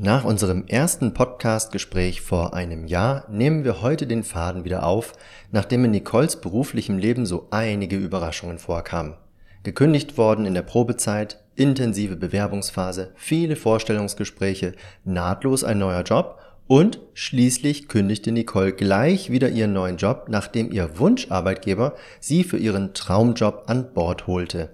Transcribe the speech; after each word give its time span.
Nach 0.00 0.22
unserem 0.22 0.64
ersten 0.68 1.12
Podcast-Gespräch 1.12 2.20
vor 2.20 2.54
einem 2.54 2.86
Jahr 2.86 3.26
nehmen 3.28 3.64
wir 3.64 3.82
heute 3.82 4.06
den 4.06 4.22
Faden 4.22 4.64
wieder 4.64 4.86
auf, 4.86 5.12
nachdem 5.50 5.84
in 5.86 5.90
Nicoles 5.90 6.40
beruflichem 6.40 6.98
Leben 6.98 7.26
so 7.26 7.48
einige 7.50 7.96
Überraschungen 7.96 8.60
vorkamen. 8.60 9.16
Gekündigt 9.64 10.16
worden 10.16 10.46
in 10.46 10.54
der 10.54 10.62
Probezeit, 10.62 11.42
intensive 11.56 12.14
Bewerbungsphase, 12.14 13.10
viele 13.16 13.56
Vorstellungsgespräche, 13.56 14.74
nahtlos 15.04 15.64
ein 15.64 15.78
neuer 15.78 16.04
Job 16.04 16.38
und 16.68 17.00
schließlich 17.14 17.88
kündigte 17.88 18.30
Nicole 18.30 18.74
gleich 18.74 19.30
wieder 19.30 19.48
ihren 19.48 19.72
neuen 19.72 19.96
Job, 19.96 20.26
nachdem 20.28 20.70
ihr 20.70 20.96
Wunscharbeitgeber 21.00 21.96
sie 22.20 22.44
für 22.44 22.58
ihren 22.58 22.94
Traumjob 22.94 23.64
an 23.66 23.92
Bord 23.94 24.28
holte. 24.28 24.70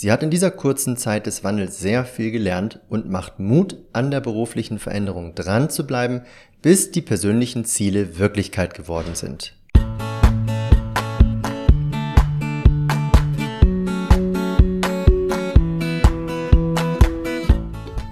Sie 0.00 0.12
hat 0.12 0.22
in 0.22 0.30
dieser 0.30 0.52
kurzen 0.52 0.96
Zeit 0.96 1.26
des 1.26 1.42
Wandels 1.42 1.80
sehr 1.80 2.04
viel 2.04 2.30
gelernt 2.30 2.78
und 2.88 3.10
macht 3.10 3.40
Mut, 3.40 3.78
an 3.92 4.12
der 4.12 4.20
beruflichen 4.20 4.78
Veränderung 4.78 5.34
dran 5.34 5.70
zu 5.70 5.88
bleiben, 5.88 6.20
bis 6.62 6.92
die 6.92 7.00
persönlichen 7.02 7.64
Ziele 7.64 8.16
Wirklichkeit 8.16 8.74
geworden 8.74 9.16
sind. 9.16 9.56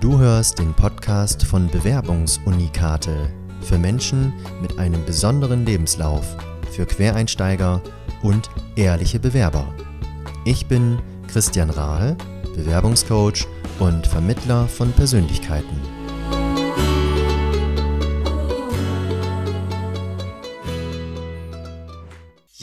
Du 0.00 0.18
hörst 0.18 0.59
den 0.59 0.74
Podcast 0.74 1.45
von 1.45 1.68
Bewerbungsunikate 1.68 3.30
für 3.60 3.78
Menschen 3.78 4.32
mit 4.60 4.76
einem 4.80 5.04
besonderen 5.04 5.64
Lebenslauf, 5.64 6.37
für 6.73 6.84
Quereinsteiger 6.84 7.80
und 8.24 8.50
ehrliche 8.74 9.20
Bewerber. 9.20 9.73
Ich 10.45 10.66
bin 10.66 10.98
Christian 11.28 11.70
Rahl, 11.70 12.16
Bewerbungscoach 12.54 13.46
und 13.78 14.06
Vermittler 14.06 14.68
von 14.68 14.92
Persönlichkeiten. 14.92 15.80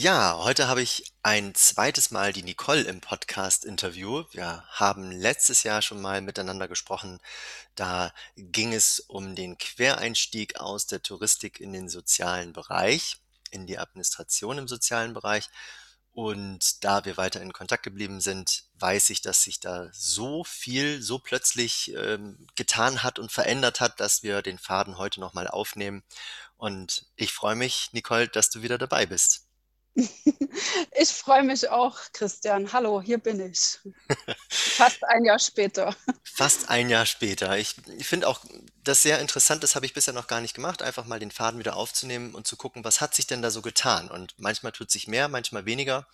Ja, 0.04 0.36
heute 0.38 0.68
habe 0.68 0.82
ich 0.82 1.14
ein 1.22 1.54
zweites 1.54 2.10
Mal 2.10 2.34
die 2.34 2.42
Nicole 2.42 2.82
im 2.82 3.00
Podcast-Interview. 3.00 4.24
Wir 4.32 4.62
haben 4.68 5.10
letztes 5.10 5.62
Jahr 5.62 5.80
schon 5.80 6.02
mal 6.02 6.20
miteinander 6.20 6.68
gesprochen. 6.68 7.20
Da 7.74 8.12
ging 8.36 8.74
es 8.74 9.00
um 9.00 9.34
den 9.34 9.56
Quereinstieg 9.56 10.60
aus 10.60 10.86
der 10.86 11.02
Touristik 11.02 11.58
in 11.58 11.72
den 11.72 11.88
sozialen 11.88 12.52
Bereich, 12.52 13.16
in 13.50 13.66
die 13.66 13.78
Administration 13.78 14.58
im 14.58 14.68
sozialen 14.68 15.14
Bereich. 15.14 15.48
Und 16.14 16.84
da 16.84 17.04
wir 17.04 17.16
weiter 17.16 17.42
in 17.42 17.52
Kontakt 17.52 17.82
geblieben 17.82 18.20
sind, 18.20 18.64
weiß 18.78 19.10
ich, 19.10 19.20
dass 19.20 19.42
sich 19.42 19.58
da 19.58 19.90
so 19.92 20.44
viel, 20.44 21.02
so 21.02 21.18
plötzlich 21.18 21.92
ähm, 21.96 22.46
getan 22.54 23.02
hat 23.02 23.18
und 23.18 23.32
verändert 23.32 23.80
hat, 23.80 23.98
dass 23.98 24.22
wir 24.22 24.40
den 24.40 24.58
Faden 24.58 24.96
heute 24.96 25.18
nochmal 25.18 25.48
aufnehmen. 25.48 26.04
Und 26.56 27.06
ich 27.16 27.32
freue 27.32 27.56
mich, 27.56 27.88
Nicole, 27.92 28.28
dass 28.28 28.48
du 28.48 28.62
wieder 28.62 28.78
dabei 28.78 29.06
bist. 29.06 29.43
Ich 30.96 31.10
freue 31.10 31.42
mich 31.42 31.68
auch, 31.68 31.98
Christian. 32.12 32.72
Hallo, 32.72 33.00
hier 33.00 33.18
bin 33.18 33.40
ich. 33.40 33.78
Fast 34.48 35.04
ein 35.04 35.24
Jahr 35.24 35.38
später. 35.38 35.94
Fast 36.22 36.68
ein 36.68 36.88
Jahr 36.88 37.06
später. 37.06 37.56
Ich, 37.58 37.76
ich 37.98 38.06
finde 38.06 38.28
auch 38.28 38.44
das 38.82 39.02
sehr 39.02 39.20
interessant, 39.20 39.62
das 39.62 39.76
habe 39.76 39.86
ich 39.86 39.94
bisher 39.94 40.14
noch 40.14 40.26
gar 40.26 40.40
nicht 40.40 40.54
gemacht, 40.54 40.82
einfach 40.82 41.04
mal 41.06 41.20
den 41.20 41.30
Faden 41.30 41.58
wieder 41.58 41.76
aufzunehmen 41.76 42.34
und 42.34 42.46
zu 42.46 42.56
gucken, 42.56 42.84
was 42.84 43.00
hat 43.00 43.14
sich 43.14 43.26
denn 43.26 43.42
da 43.42 43.50
so 43.50 43.62
getan? 43.62 44.10
Und 44.10 44.34
manchmal 44.38 44.72
tut 44.72 44.90
sich 44.90 45.08
mehr, 45.08 45.28
manchmal 45.28 45.64
weniger. 45.64 46.06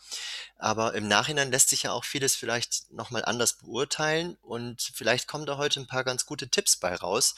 Aber 0.59 0.94
im 0.94 1.09
Nachhinein 1.09 1.50
lässt 1.50 1.70
sich 1.70 1.84
ja 1.84 1.92
auch 1.92 2.05
vieles 2.05 2.37
vielleicht 2.37 2.92
nochmal 2.92 3.25
anders 3.25 3.59
beurteilen 3.59 4.37
und 4.42 4.92
vielleicht 4.94 5.27
kommen 5.27 5.47
da 5.47 5.56
heute 5.56 5.81
ein 5.81 5.87
paar 5.87 6.05
ganz 6.05 6.27
gute 6.27 6.48
Tipps 6.48 6.77
bei 6.77 6.94
raus, 6.94 7.34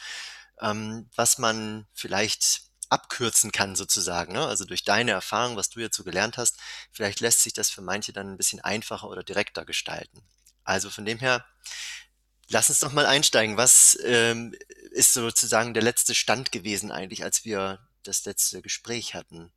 ähm, 0.60 1.08
was 1.14 1.38
man 1.38 1.86
vielleicht 1.92 2.71
abkürzen 2.92 3.52
kann 3.52 3.74
sozusagen. 3.74 4.34
Ne? 4.34 4.46
Also 4.46 4.64
durch 4.64 4.84
deine 4.84 5.12
Erfahrung, 5.12 5.56
was 5.56 5.70
du 5.70 5.80
jetzt 5.80 5.96
so 5.96 6.04
gelernt 6.04 6.36
hast, 6.36 6.58
vielleicht 6.92 7.20
lässt 7.20 7.42
sich 7.42 7.52
das 7.52 7.70
für 7.70 7.82
manche 7.82 8.12
dann 8.12 8.32
ein 8.32 8.36
bisschen 8.36 8.60
einfacher 8.60 9.08
oder 9.08 9.22
direkter 9.22 9.64
gestalten. 9.64 10.22
Also 10.64 10.90
von 10.90 11.04
dem 11.04 11.18
her, 11.18 11.44
lass 12.48 12.68
uns 12.68 12.80
doch 12.80 12.92
mal 12.92 13.06
einsteigen. 13.06 13.56
Was 13.56 13.98
ähm, 14.04 14.54
ist 14.90 15.12
sozusagen 15.12 15.74
der 15.74 15.82
letzte 15.82 16.14
Stand 16.14 16.52
gewesen 16.52 16.92
eigentlich, 16.92 17.24
als 17.24 17.44
wir 17.44 17.80
das 18.02 18.24
letzte 18.24 18.62
Gespräch 18.62 19.14
hatten? 19.14 19.52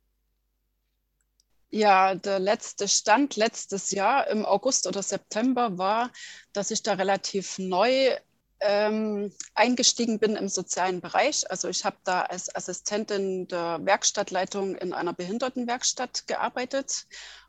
Ja, 1.68 2.14
der 2.14 2.38
letzte 2.38 2.88
Stand 2.88 3.36
letztes 3.36 3.90
Jahr 3.90 4.28
im 4.28 4.46
August 4.46 4.86
oder 4.86 5.02
September 5.02 5.76
war, 5.78 6.10
dass 6.52 6.70
ich 6.70 6.82
da 6.82 6.94
relativ 6.94 7.58
neu 7.58 8.16
ähm, 8.60 9.32
eingestiegen 9.54 10.18
bin 10.18 10.36
im 10.36 10.48
sozialen 10.48 11.00
Bereich. 11.00 11.50
Also 11.50 11.68
ich 11.68 11.84
habe 11.84 11.96
da 12.04 12.22
als 12.22 12.54
Assistentin 12.54 13.48
der 13.48 13.80
Werkstattleitung 13.82 14.76
in 14.76 14.92
einer 14.92 15.12
Behindertenwerkstatt 15.12 16.26
gearbeitet 16.26 17.06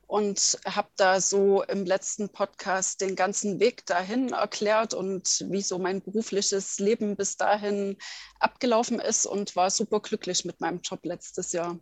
und 0.07 0.57
habe 0.65 0.89
da 0.95 1.19
so 1.19 1.63
im 1.63 1.85
letzten 1.85 2.29
Podcast 2.29 3.01
den 3.01 3.15
ganzen 3.15 3.59
Weg 3.59 3.85
dahin 3.85 4.29
erklärt 4.29 4.93
und 4.93 5.45
wie 5.49 5.61
so 5.61 5.79
mein 5.79 6.01
berufliches 6.01 6.79
Leben 6.79 7.17
bis 7.17 7.35
dahin 7.35 7.97
abgelaufen 8.39 8.99
ist 8.99 9.25
und 9.25 9.55
war 9.55 9.69
super 9.69 9.99
glücklich 9.99 10.45
mit 10.45 10.61
meinem 10.61 10.79
Job 10.81 11.01
letztes 11.03 11.51
Jahr 11.51 11.77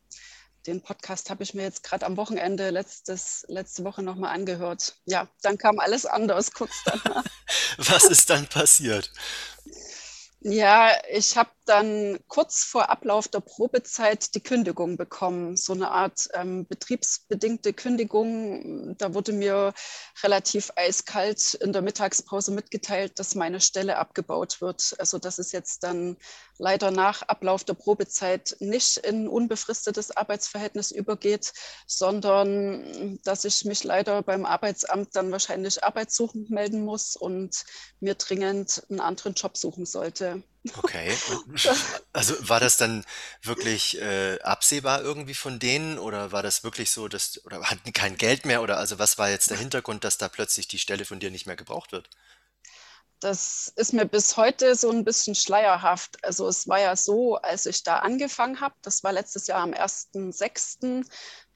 den 0.67 0.81
Podcast 0.81 1.29
habe 1.29 1.43
ich 1.43 1.53
mir 1.53 1.63
jetzt 1.63 1.83
gerade 1.83 2.05
am 2.05 2.17
Wochenende 2.17 2.69
letztes, 2.69 3.45
letzte 3.47 3.83
Woche 3.83 4.01
nochmal 4.01 4.33
angehört. 4.33 4.95
Ja, 5.05 5.27
dann 5.41 5.57
kam 5.57 5.79
alles 5.79 6.05
anders 6.05 6.51
kurz 6.51 6.73
danach. 6.85 7.23
Was 7.77 8.05
ist 8.05 8.29
dann 8.29 8.47
passiert? 8.47 9.11
Ja, 10.41 10.91
ich 11.09 11.37
habe 11.37 11.49
dann 11.65 12.19
kurz 12.27 12.63
vor 12.63 12.89
Ablauf 12.89 13.27
der 13.27 13.39
Probezeit 13.39 14.35
die 14.35 14.41
Kündigung 14.41 14.97
bekommen, 14.97 15.57
so 15.57 15.73
eine 15.73 15.91
Art 15.91 16.27
ähm, 16.33 16.67
betriebsbedingte 16.67 17.73
Kündigung. 17.73 18.95
Da 18.97 19.13
wurde 19.13 19.33
mir 19.33 19.73
relativ 20.23 20.71
eiskalt 20.75 21.55
in 21.55 21.73
der 21.73 21.81
Mittagspause 21.81 22.51
mitgeteilt, 22.51 23.19
dass 23.19 23.35
meine 23.35 23.59
Stelle 23.59 23.97
abgebaut 23.97 24.61
wird. 24.61 24.95
Also 24.99 25.17
dass 25.17 25.39
es 25.39 25.51
jetzt 25.51 25.83
dann 25.83 26.17
leider 26.57 26.91
nach 26.91 27.23
Ablauf 27.23 27.63
der 27.63 27.73
Probezeit 27.73 28.55
nicht 28.59 28.97
in 28.97 29.27
unbefristetes 29.27 30.15
Arbeitsverhältnis 30.15 30.91
übergeht, 30.91 31.53
sondern 31.87 33.19
dass 33.23 33.45
ich 33.45 33.65
mich 33.65 33.83
leider 33.83 34.21
beim 34.21 34.45
Arbeitsamt 34.45 35.15
dann 35.15 35.31
wahrscheinlich 35.31 35.83
arbeitssuchend 35.83 36.49
melden 36.49 36.83
muss 36.83 37.15
und 37.15 37.65
mir 37.99 38.15
dringend 38.15 38.83
einen 38.89 38.99
anderen 38.99 39.33
Job 39.33 39.57
suchen 39.57 39.85
sollte. 39.85 40.43
Okay. 40.77 41.11
Also 42.13 42.35
war 42.47 42.59
das 42.59 42.77
dann 42.77 43.05
wirklich 43.41 43.99
äh, 44.01 44.39
absehbar 44.41 45.01
irgendwie 45.01 45.33
von 45.33 45.59
denen 45.59 45.99
oder 45.99 46.31
war 46.31 46.43
das 46.43 46.63
wirklich 46.63 46.91
so, 46.91 47.07
dass 47.07 47.43
oder 47.45 47.61
hatten 47.63 47.93
kein 47.93 48.17
Geld 48.17 48.45
mehr 48.45 48.61
oder 48.61 48.77
also 48.77 48.99
was 48.99 49.17
war 49.17 49.29
jetzt 49.29 49.49
der 49.49 49.57
Hintergrund, 49.57 50.03
dass 50.03 50.17
da 50.17 50.29
plötzlich 50.29 50.67
die 50.67 50.79
Stelle 50.79 51.05
von 51.05 51.19
dir 51.19 51.31
nicht 51.31 51.45
mehr 51.45 51.55
gebraucht 51.55 51.91
wird? 51.91 52.09
Das 53.19 53.71
ist 53.75 53.93
mir 53.93 54.05
bis 54.05 54.37
heute 54.37 54.75
so 54.75 54.89
ein 54.91 55.03
bisschen 55.03 55.35
schleierhaft. 55.35 56.23
Also 56.23 56.47
es 56.47 56.67
war 56.67 56.79
ja 56.79 56.95
so, 56.95 57.35
als 57.37 57.65
ich 57.65 57.83
da 57.83 57.99
angefangen 57.99 58.61
habe, 58.61 58.75
das 58.81 59.03
war 59.03 59.13
letztes 59.13 59.47
Jahr 59.47 59.61
am 59.61 59.73
1.6., 59.73 61.05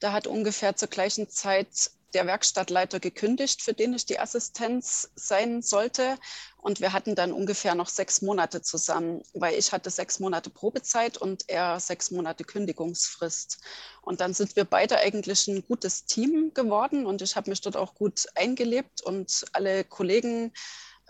da 0.00 0.12
hat 0.12 0.26
ungefähr 0.26 0.76
zur 0.76 0.88
gleichen 0.88 1.28
Zeit 1.28 1.90
der 2.14 2.26
Werkstattleiter 2.26 3.00
gekündigt, 3.00 3.62
für 3.62 3.72
den 3.72 3.94
ich 3.94 4.06
die 4.06 4.18
Assistenz 4.18 5.10
sein 5.14 5.62
sollte. 5.62 6.16
Und 6.56 6.80
wir 6.80 6.92
hatten 6.92 7.14
dann 7.14 7.32
ungefähr 7.32 7.74
noch 7.74 7.88
sechs 7.88 8.22
Monate 8.22 8.62
zusammen, 8.62 9.22
weil 9.32 9.58
ich 9.58 9.72
hatte 9.72 9.90
sechs 9.90 10.20
Monate 10.20 10.50
Probezeit 10.50 11.16
und 11.18 11.48
er 11.48 11.80
sechs 11.80 12.10
Monate 12.10 12.44
Kündigungsfrist. 12.44 13.58
Und 14.02 14.20
dann 14.20 14.34
sind 14.34 14.56
wir 14.56 14.64
beide 14.64 14.98
eigentlich 14.98 15.48
ein 15.48 15.64
gutes 15.66 16.04
Team 16.04 16.52
geworden 16.52 17.06
und 17.06 17.22
ich 17.22 17.36
habe 17.36 17.50
mich 17.50 17.60
dort 17.60 17.76
auch 17.76 17.94
gut 17.94 18.26
eingelebt 18.34 19.02
und 19.02 19.44
alle 19.52 19.84
Kollegen 19.84 20.52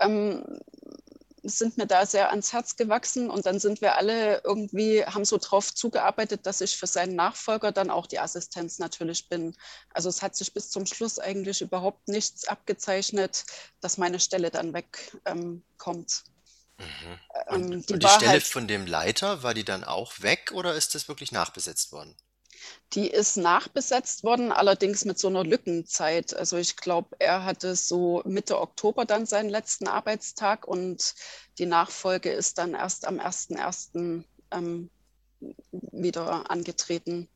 ähm, 0.00 0.44
sind 1.42 1.76
mir 1.78 1.86
da 1.86 2.06
sehr 2.06 2.30
ans 2.30 2.52
Herz 2.52 2.76
gewachsen 2.76 3.30
und 3.30 3.46
dann 3.46 3.58
sind 3.58 3.80
wir 3.80 3.96
alle 3.96 4.42
irgendwie, 4.44 5.04
haben 5.04 5.24
so 5.24 5.38
drauf 5.38 5.74
zugearbeitet, 5.74 6.46
dass 6.46 6.60
ich 6.60 6.76
für 6.76 6.86
seinen 6.86 7.16
Nachfolger 7.16 7.72
dann 7.72 7.90
auch 7.90 8.06
die 8.06 8.18
Assistenz 8.18 8.78
natürlich 8.78 9.28
bin. 9.28 9.56
Also 9.92 10.08
es 10.08 10.22
hat 10.22 10.36
sich 10.36 10.52
bis 10.52 10.70
zum 10.70 10.86
Schluss 10.86 11.18
eigentlich 11.18 11.60
überhaupt 11.60 12.08
nichts 12.08 12.46
abgezeichnet, 12.46 13.44
dass 13.80 13.98
meine 13.98 14.20
Stelle 14.20 14.50
dann 14.50 14.72
wegkommt. 14.72 15.14
Ähm, 15.26 15.62
mhm. 16.78 17.54
Und, 17.54 17.72
ähm, 17.72 17.86
die, 17.86 17.92
und 17.94 18.02
die 18.02 18.08
Stelle 18.08 18.30
halt, 18.30 18.42
von 18.42 18.68
dem 18.68 18.86
Leiter, 18.86 19.42
war 19.42 19.54
die 19.54 19.64
dann 19.64 19.84
auch 19.84 20.20
weg 20.20 20.52
oder 20.52 20.74
ist 20.74 20.94
das 20.94 21.08
wirklich 21.08 21.32
nachbesetzt 21.32 21.92
worden? 21.92 22.16
Die 22.92 23.08
ist 23.08 23.36
nachbesetzt 23.36 24.24
worden, 24.24 24.52
allerdings 24.52 25.04
mit 25.04 25.18
so 25.18 25.28
einer 25.28 25.44
Lückenzeit. 25.44 26.34
Also 26.34 26.56
ich 26.56 26.76
glaube, 26.76 27.16
er 27.18 27.44
hatte 27.44 27.76
so 27.76 28.22
Mitte 28.24 28.60
Oktober 28.60 29.04
dann 29.04 29.26
seinen 29.26 29.48
letzten 29.48 29.86
Arbeitstag 29.86 30.66
und 30.66 31.14
die 31.58 31.66
Nachfolge 31.66 32.30
ist 32.30 32.58
dann 32.58 32.74
erst 32.74 33.06
am 33.06 33.20
1.1. 33.20 34.24
Ähm, 34.50 34.90
wieder 35.70 36.50
angetreten. 36.50 37.28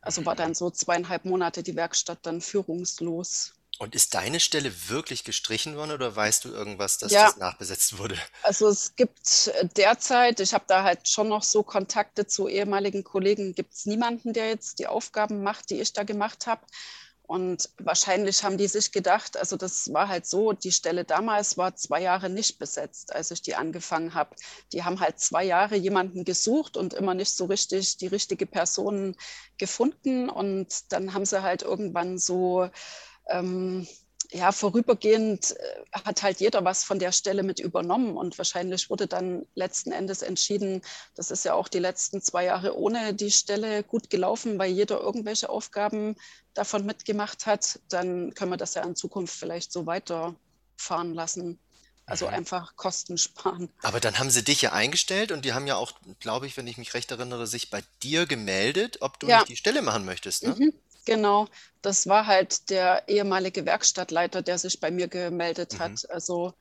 Also 0.00 0.26
war 0.26 0.36
dann 0.36 0.54
so 0.54 0.70
zweieinhalb 0.70 1.24
Monate 1.24 1.62
die 1.62 1.76
Werkstatt 1.76 2.18
dann 2.22 2.40
führungslos. 2.40 3.54
Und 3.78 3.94
ist 3.94 4.14
deine 4.14 4.40
Stelle 4.40 4.88
wirklich 4.88 5.22
gestrichen 5.22 5.76
worden 5.76 5.92
oder 5.92 6.16
weißt 6.16 6.44
du 6.44 6.48
irgendwas, 6.48 6.98
dass 6.98 7.14
Ja, 7.14 7.18
das 7.18 7.36
nachbesetzt 7.36 7.98
wurde? 7.98 8.18
also 8.42 8.68
es 8.68 8.94
gibt 8.96 9.48
äh, 9.54 9.66
derzeit, 9.76 10.40
ich 10.40 10.52
habe 10.54 10.64
da 10.68 10.82
halt 10.84 11.08
schon 11.08 11.28
noch 11.28 11.42
so 11.42 11.62
Kontakte 11.62 12.26
zu 12.26 12.48
ehemaligen 12.48 13.04
Kollegen, 13.04 13.54
gibt 13.54 13.74
es 13.74 13.86
niemanden, 13.86 14.32
der 14.32 14.48
jetzt 14.48 14.78
die 14.78 14.86
Aufgaben 14.86 15.42
macht, 15.42 15.70
die 15.70 15.80
ich 15.80 15.92
da 15.92 16.02
gemacht 16.02 16.46
habe. 16.46 16.62
Und 17.26 17.70
wahrscheinlich 17.78 18.44
haben 18.44 18.58
die 18.58 18.68
sich 18.68 18.92
gedacht, 18.92 19.38
also 19.38 19.56
das 19.56 19.90
war 19.94 20.08
halt 20.08 20.26
so, 20.26 20.52
die 20.52 20.72
Stelle 20.72 21.04
damals 21.06 21.56
war 21.56 21.74
zwei 21.74 22.02
Jahre 22.02 22.28
nicht 22.28 22.58
besetzt, 22.58 23.14
als 23.14 23.30
ich 23.30 23.40
die 23.40 23.54
angefangen 23.54 24.12
habe. 24.14 24.36
Die 24.72 24.84
haben 24.84 25.00
halt 25.00 25.18
zwei 25.20 25.42
Jahre 25.44 25.74
jemanden 25.76 26.24
gesucht 26.24 26.76
und 26.76 26.92
immer 26.92 27.14
nicht 27.14 27.34
so 27.34 27.46
richtig 27.46 27.96
die 27.96 28.08
richtige 28.08 28.44
Person 28.44 29.16
gefunden. 29.56 30.28
Und 30.28 30.92
dann 30.92 31.14
haben 31.14 31.24
sie 31.24 31.42
halt 31.42 31.62
irgendwann 31.62 32.18
so 32.18 32.68
ähm, 33.28 33.86
ja, 34.30 34.52
vorübergehend 34.52 35.52
äh, 35.56 35.82
hat 36.04 36.22
halt 36.22 36.40
jeder 36.40 36.64
was 36.64 36.82
von 36.84 36.98
der 36.98 37.12
Stelle 37.12 37.42
mit 37.42 37.60
übernommen 37.60 38.16
und 38.16 38.36
wahrscheinlich 38.38 38.90
wurde 38.90 39.06
dann 39.06 39.46
letzten 39.54 39.92
Endes 39.92 40.22
entschieden, 40.22 40.82
das 41.14 41.30
ist 41.30 41.44
ja 41.44 41.54
auch 41.54 41.68
die 41.68 41.78
letzten 41.78 42.20
zwei 42.22 42.44
Jahre 42.44 42.76
ohne 42.76 43.14
die 43.14 43.30
Stelle 43.30 43.84
gut 43.84 44.10
gelaufen, 44.10 44.58
weil 44.58 44.72
jeder 44.72 45.00
irgendwelche 45.00 45.50
Aufgaben 45.50 46.16
davon 46.54 46.86
mitgemacht 46.86 47.46
hat, 47.46 47.80
dann 47.88 48.34
können 48.34 48.52
wir 48.52 48.56
das 48.56 48.74
ja 48.74 48.82
in 48.82 48.96
Zukunft 48.96 49.34
vielleicht 49.36 49.72
so 49.72 49.86
weiterfahren 49.86 51.14
lassen. 51.14 51.60
Also 52.06 52.26
Mhm. 52.26 52.28
einfach 52.28 52.76
Kosten 52.76 53.18
sparen. 53.18 53.70
Aber 53.82 54.00
dann 54.00 54.18
haben 54.18 54.30
sie 54.30 54.42
dich 54.42 54.62
ja 54.62 54.72
eingestellt 54.72 55.30
und 55.30 55.44
die 55.44 55.52
haben 55.52 55.66
ja 55.68 55.76
auch, 55.76 55.92
glaube 56.18 56.46
ich, 56.48 56.56
wenn 56.56 56.66
ich 56.66 56.76
mich 56.78 56.94
recht 56.94 57.10
erinnere, 57.12 57.46
sich 57.46 57.70
bei 57.70 57.84
dir 58.02 58.26
gemeldet, 58.26 59.00
ob 59.00 59.20
du 59.20 59.28
Ja, 59.28 59.30
nicht 59.30 59.46
die 59.48 59.56
Stelle 59.56 59.80
machen 59.82 60.04
möchtest, 60.04 60.44
ne? 60.44 60.58
mhm, 60.58 60.72
genau. 61.04 61.48
Das 61.82 62.06
war 62.08 62.26
halt 62.26 62.70
der 62.70 63.08
ehemalige 63.08 63.66
Werkstattleiter, 63.66 64.42
der 64.42 64.58
sich 64.58 64.80
bei 64.80 64.90
mir 64.90 65.08
gemeldet 65.08 65.78
Mhm. 65.78 65.78
hat. 65.78 66.08
Also 66.10 66.54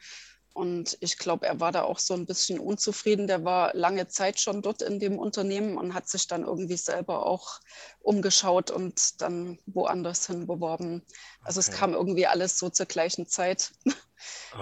Und 0.54 0.98
ich 1.02 1.18
glaube, 1.18 1.48
er 1.48 1.60
war 1.60 1.72
da 1.72 1.84
auch 1.84 1.98
so 1.98 2.14
ein 2.14 2.28
bisschen 2.28 2.60
unzufrieden. 2.60 3.26
Der 3.26 3.44
war 3.44 3.74
lange 3.74 4.08
Zeit 4.08 4.40
schon 4.40 4.62
dort 4.62 4.84
in 4.84 5.00
dem 5.00 5.18
Unternehmen 5.18 5.78
und 5.78 5.96
hat 5.96 6.08
sich 6.08 6.28
dann 6.28 6.44
irgendwie 6.44 6.78
selber 6.78 7.26
auch 7.26 7.60
umgeschaut 8.00 8.70
und 8.70 9.20
dann 9.22 9.58
woanders 9.66 10.28
hin 10.28 10.46
beworben. 10.46 11.04
Also 11.44 11.60
es 11.60 11.70
Okay, 11.70 11.78
kam 11.80 11.94
irgendwie 11.94 12.28
alles 12.28 12.60
so 12.60 12.70
zur 12.70 12.86
gleichen 12.86 13.28
Zeit. 13.28 13.72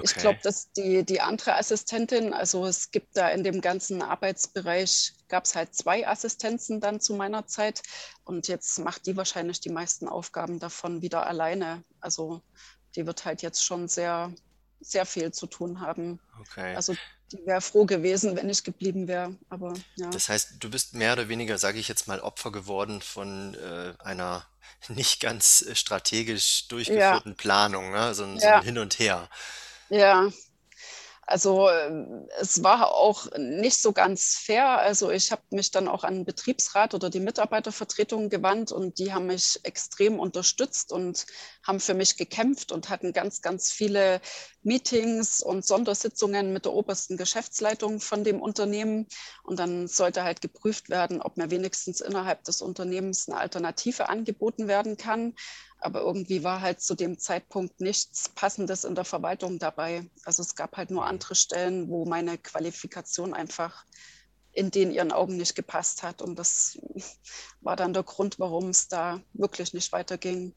Ich 0.02 0.12
okay. 0.12 0.22
glaube, 0.22 0.40
dass 0.42 0.72
die, 0.72 1.06
die 1.06 1.22
andere 1.22 1.56
Assistentin, 1.56 2.34
also 2.34 2.66
es 2.66 2.90
gibt 2.90 3.16
da 3.16 3.30
in 3.30 3.44
dem 3.44 3.62
ganzen 3.62 4.02
Arbeitsbereich, 4.02 5.14
gab 5.28 5.46
es 5.46 5.54
halt 5.56 5.76
zwei 5.76 6.08
Assistenzen 6.08 6.82
dann 6.82 7.00
zu 7.00 7.14
meiner 7.14 7.46
Zeit 7.46 7.84
und 8.24 8.48
jetzt 8.48 8.80
macht 8.80 9.06
die 9.06 9.18
wahrscheinlich 9.18 9.60
die 9.60 9.70
meisten 9.70 10.08
Aufgaben 10.08 10.58
davon 10.60 11.04
wieder 11.04 11.28
alleine. 11.28 11.84
Also 12.00 12.42
die 12.96 13.06
wird 13.06 13.26
halt 13.26 13.42
jetzt 13.42 13.64
schon 13.64 13.88
sehr, 13.88 14.34
sehr 14.82 15.06
viel 15.06 15.32
zu 15.32 15.48
tun 15.48 15.82
haben. 15.82 16.20
Okay. 16.42 16.74
Also 16.76 16.98
die 17.32 17.46
wäre 17.46 17.62
froh 17.62 17.86
gewesen, 17.86 18.36
wenn 18.36 18.50
ich 18.50 18.64
geblieben 18.64 19.08
wäre, 19.08 19.38
aber 19.50 19.86
ja. 19.96 20.12
Das 20.14 20.28
heißt, 20.30 20.56
du 20.60 20.70
bist 20.70 20.94
mehr 20.94 21.14
oder 21.14 21.30
weniger, 21.30 21.58
sage 21.58 21.80
ich 21.80 21.88
jetzt 21.88 22.08
mal, 22.08 22.20
Opfer 22.20 22.52
geworden 22.52 23.02
von 23.02 23.54
äh, 23.56 23.94
einer 24.00 24.46
nicht 24.90 25.22
ganz 25.22 25.62
äh, 25.62 25.76
strategisch 25.76 26.68
Ja, 26.86 27.22
durchgeführten 27.22 27.36
Planung, 27.36 27.92
ne? 27.92 28.14
So 28.14 28.24
ein, 28.26 28.40
so 28.40 28.52
ein 28.52 28.62
ja, 28.62 28.62
Hin 28.62 28.78
und 28.78 29.00
Her. 29.00 29.30
ja. 29.90 30.30
Also 31.28 31.70
ähm, 31.70 32.28
es 32.40 32.62
war 32.64 32.94
auch 32.94 33.28
nicht 33.38 33.78
so 33.78 33.94
ganz 33.94 34.36
fair. 34.36 34.68
Also 34.80 35.12
ich 35.12 35.32
habe 35.32 35.44
mich 35.52 35.72
dann 35.72 35.88
auch 35.88 36.04
an 36.04 36.16
den 36.16 36.26
Betriebsrat 36.26 36.94
oder 36.94 37.10
die 37.10 37.22
Mitarbeitervertretung 37.22 38.30
gewandt 38.30 38.72
und 38.74 39.00
die 39.00 39.14
haben 39.14 39.28
mich 39.28 39.60
extrem 39.64 40.20
unterstützt 40.20 40.92
und 40.92 41.26
haben 41.64 41.80
für 41.80 41.94
mich 41.94 42.18
gekämpft 42.18 42.72
und 42.74 42.90
hatten 42.90 43.14
ganz, 43.14 43.42
ganz 43.42 43.72
viele 43.72 44.20
Meetings 44.64 45.42
und 45.42 45.66
Sondersitzungen 45.66 46.54
mit 46.54 46.66
der 46.66 46.74
obersten 46.74 47.18
Geschäftsleitung 47.18 48.00
von 48.00 48.24
dem 48.24 48.42
Unternehmen. 48.42 49.08
Und 49.44 49.60
dann 49.60 49.88
sollte 49.88 50.24
halt 50.24 50.42
geprüft 50.42 50.90
werden, 50.90 51.22
ob 51.22 51.38
mir 51.38 51.50
wenigstens 51.50 52.02
innerhalb 52.02 52.44
des 52.44 52.62
Unternehmens 52.62 53.28
eine 53.28 53.40
Alternative 53.40 54.10
angeboten 54.10 54.68
werden 54.68 54.98
kann. 54.98 55.34
Aber 55.80 56.02
irgendwie 56.02 56.44
war 56.44 56.62
halt 56.62 56.80
zu 56.80 56.94
dem 56.94 57.18
Zeitpunkt 57.18 57.82
nichts 57.82 58.30
Passendes 58.30 58.84
in 58.84 58.94
der 58.94 59.06
Verwaltung 59.06 59.58
dabei. 59.58 60.10
Also 60.26 60.44
es 60.44 60.56
gab 60.56 60.78
halt 60.78 60.92
nur 60.92 61.06
andere 61.06 61.34
Stellen, 61.34 61.90
wo 61.90 62.06
meine 62.06 62.38
Qualifikation 62.38 63.34
einfach 63.34 63.86
in 64.54 64.70
den 64.70 64.92
ihren 64.92 65.12
Augen 65.12 65.38
nicht 65.38 65.56
gepasst 65.56 66.04
hat. 66.04 66.22
Und 66.22 66.38
das 66.38 66.78
war 67.62 67.76
dann 67.76 67.94
der 67.94 68.04
Grund, 68.04 68.38
warum 68.38 68.70
es 68.70 68.88
da 68.88 69.22
wirklich 69.34 69.74
nicht 69.74 69.92
weiterging. 69.92 70.54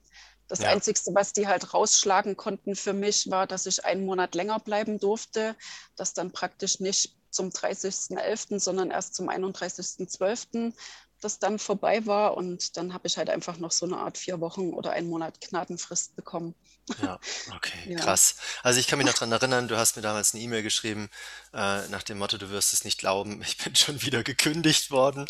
Das 0.48 0.60
Ja, 0.60 0.70
Einzige, 0.70 1.00
was 1.14 1.32
die 1.32 1.46
halt 1.48 1.74
rausschlagen 1.74 2.36
konnten 2.36 2.76
für 2.76 2.92
mich, 2.92 3.30
war, 3.30 3.46
dass 3.46 3.66
ich 3.66 3.84
einen 3.84 4.04
Monat 4.04 4.34
länger 4.34 4.60
bleiben 4.60 4.98
durfte, 4.98 5.56
das 5.96 6.12
dann 6.14 6.32
praktisch 6.32 6.80
nicht 6.80 7.16
zum 7.30 7.50
30.11., 7.50 8.60
sondern 8.60 8.90
erst 8.90 9.14
zum 9.14 9.28
31.12. 9.28 10.74
das 11.20 11.38
dann 11.38 11.58
vorbei 11.58 12.06
war. 12.06 12.36
Und 12.36 12.76
dann 12.76 12.92
habe 12.94 13.06
ich 13.06 13.16
halt 13.18 13.30
einfach 13.30 13.58
noch 13.58 13.72
so 13.72 13.86
eine 13.86 13.98
Art 13.98 14.18
vier 14.18 14.40
Wochen 14.40 14.72
oder 14.74 14.92
einen 14.92 15.08
Monat 15.08 15.40
Gnadenfrist 15.40 16.14
bekommen. 16.16 16.54
ja, 16.98 17.18
okay, 17.56 17.72
Ja, 17.84 17.96
krass. 17.96 18.36
Also 18.62 18.78
ich 18.78 18.86
kann 18.86 18.98
mich 18.98 19.06
noch 19.06 19.14
dran 19.14 19.32
erinnern, 19.32 19.68
du 19.68 19.76
hast 19.76 19.96
mir 19.96 20.02
damals 20.02 20.32
eine 20.34 20.42
E-Mail 20.42 20.62
geschrieben, 20.62 21.08
äh, 21.52 21.88
nach 21.88 22.02
dem 22.04 22.18
Motto, 22.18 22.38
du 22.38 22.50
wirst 22.50 22.72
es 22.72 22.84
nicht 22.84 22.98
glauben, 22.98 23.42
ich 23.46 23.58
bin 23.58 23.74
schon 23.74 24.02
wieder 24.02 24.22
gekündigt 24.22 24.90
worden, 24.90 25.26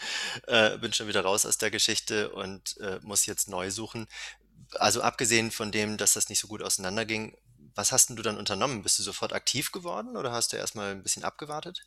äh, 0.46 0.76
bin 0.78 0.92
schon 0.92 1.08
wieder 1.08 1.22
raus 1.22 1.46
aus 1.46 1.58
der 1.58 1.70
Geschichte 1.70 2.30
und 2.30 2.76
äh, 2.80 2.98
muss 3.02 3.26
jetzt 3.26 3.48
neu 3.48 3.70
suchen. 3.70 4.06
Also 4.80 5.02
abgesehen 5.02 5.50
von 5.50 5.72
dem, 5.72 5.96
dass 5.96 6.14
das 6.14 6.28
nicht 6.28 6.40
so 6.40 6.48
gut 6.48 6.62
auseinanderging, 6.62 7.36
was 7.74 7.92
hast 7.92 8.08
denn 8.08 8.16
du 8.16 8.22
dann 8.22 8.38
unternommen? 8.38 8.82
Bist 8.82 8.98
du 8.98 9.02
sofort 9.02 9.32
aktiv 9.32 9.72
geworden 9.72 10.16
oder 10.16 10.32
hast 10.32 10.52
du 10.52 10.56
erstmal 10.56 10.92
ein 10.92 11.02
bisschen 11.02 11.24
abgewartet? 11.24 11.86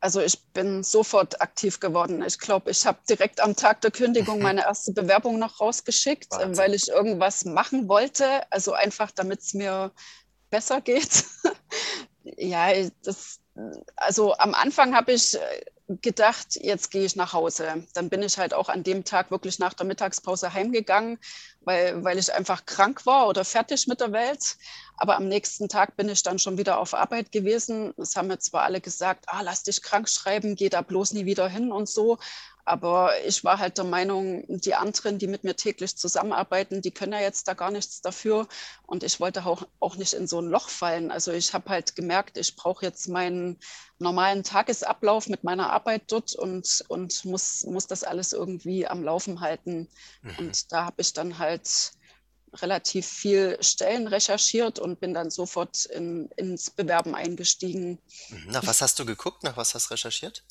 also 0.00 0.20
ich 0.20 0.52
bin 0.52 0.82
sofort 0.82 1.40
aktiv 1.40 1.80
geworden. 1.80 2.22
Ich 2.22 2.38
glaube, 2.38 2.70
ich 2.70 2.86
habe 2.86 2.98
direkt 3.08 3.40
am 3.40 3.56
Tag 3.56 3.80
der 3.80 3.90
Kündigung 3.90 4.40
meine 4.40 4.62
erste 4.66 4.92
Bewerbung 4.92 5.38
noch 5.38 5.60
rausgeschickt, 5.60 6.32
äh, 6.32 6.36
Wahnsinn. 6.36 6.56
weil 6.56 6.74
ich 6.74 6.88
irgendwas 6.88 7.44
machen 7.44 7.88
wollte. 7.88 8.50
Also 8.52 8.72
einfach, 8.72 9.10
damit 9.10 9.40
es 9.40 9.54
mir 9.54 9.92
besser 10.50 10.80
geht. 10.80 11.24
Ja, 12.38 12.72
das, 13.04 13.38
also 13.94 14.36
am 14.38 14.52
Anfang 14.52 14.96
habe 14.96 15.12
ich 15.12 15.36
äh, 15.36 15.64
gedacht, 15.88 16.56
jetzt 16.56 16.90
gehe 16.90 17.04
ich 17.04 17.14
nach 17.14 17.32
Hause. 17.32 17.84
Dann 17.94 18.08
bin 18.08 18.22
ich 18.22 18.38
halt 18.38 18.54
auch 18.54 18.68
an 18.68 18.82
dem 18.82 19.04
Tag 19.04 19.30
wirklich 19.30 19.58
nach 19.58 19.74
der 19.74 19.86
Mittagspause 19.86 20.52
heimgegangen, 20.52 21.18
weil, 21.60 22.02
weil 22.02 22.18
ich 22.18 22.32
einfach 22.32 22.66
krank 22.66 23.06
war 23.06 23.28
oder 23.28 23.44
fertig 23.44 23.86
mit 23.86 24.00
der 24.00 24.12
Welt. 24.12 24.56
Aber 24.96 25.16
am 25.16 25.28
nächsten 25.28 25.68
Tag 25.68 25.96
bin 25.96 26.08
ich 26.08 26.22
dann 26.22 26.38
schon 26.38 26.58
wieder 26.58 26.78
auf 26.78 26.94
Arbeit 26.94 27.30
gewesen. 27.30 27.94
Es 27.98 28.16
haben 28.16 28.28
mir 28.28 28.38
zwar 28.38 28.62
alle 28.64 28.80
gesagt, 28.80 29.26
ah, 29.28 29.42
lass 29.42 29.62
dich 29.62 29.82
krank 29.82 30.08
schreiben, 30.08 30.56
geh 30.56 30.68
da 30.68 30.82
bloß 30.82 31.12
nie 31.12 31.24
wieder 31.24 31.48
hin 31.48 31.70
und 31.70 31.88
so. 31.88 32.18
Aber 32.66 33.12
ich 33.24 33.44
war 33.44 33.60
halt 33.60 33.78
der 33.78 33.84
Meinung, 33.84 34.44
die 34.48 34.74
anderen, 34.74 35.18
die 35.18 35.28
mit 35.28 35.44
mir 35.44 35.54
täglich 35.54 35.96
zusammenarbeiten, 35.96 36.82
die 36.82 36.90
können 36.90 37.12
ja 37.12 37.20
jetzt 37.20 37.46
da 37.46 37.54
gar 37.54 37.70
nichts 37.70 38.00
dafür. 38.02 38.48
Und 38.88 39.04
ich 39.04 39.20
wollte 39.20 39.46
auch, 39.46 39.68
auch 39.78 39.94
nicht 39.94 40.14
in 40.14 40.26
so 40.26 40.40
ein 40.40 40.48
Loch 40.48 40.68
fallen. 40.68 41.12
Also 41.12 41.30
ich 41.30 41.54
habe 41.54 41.70
halt 41.70 41.94
gemerkt, 41.94 42.36
ich 42.36 42.56
brauche 42.56 42.84
jetzt 42.84 43.06
meinen 43.06 43.60
normalen 44.00 44.42
Tagesablauf 44.42 45.28
mit 45.28 45.44
meiner 45.44 45.72
Arbeit 45.72 46.10
dort 46.10 46.34
und, 46.34 46.84
und 46.88 47.24
muss, 47.24 47.62
muss 47.62 47.86
das 47.86 48.02
alles 48.02 48.32
irgendwie 48.32 48.84
am 48.88 49.04
Laufen 49.04 49.40
halten. 49.40 49.88
Mhm. 50.22 50.34
Und 50.38 50.72
da 50.72 50.86
habe 50.86 51.02
ich 51.02 51.12
dann 51.12 51.38
halt 51.38 51.92
relativ 52.52 53.06
viel 53.06 53.58
Stellen 53.60 54.08
recherchiert 54.08 54.80
und 54.80 54.98
bin 54.98 55.14
dann 55.14 55.30
sofort 55.30 55.84
in, 55.84 56.30
ins 56.36 56.70
Bewerben 56.70 57.14
eingestiegen. 57.14 58.00
Mhm. 58.30 58.50
Nach 58.50 58.66
was 58.66 58.82
hast 58.82 58.98
du 58.98 59.06
geguckt? 59.06 59.44
Nach 59.44 59.56
was 59.56 59.72
hast 59.74 59.90
du 59.90 59.94
recherchiert? 59.94 60.42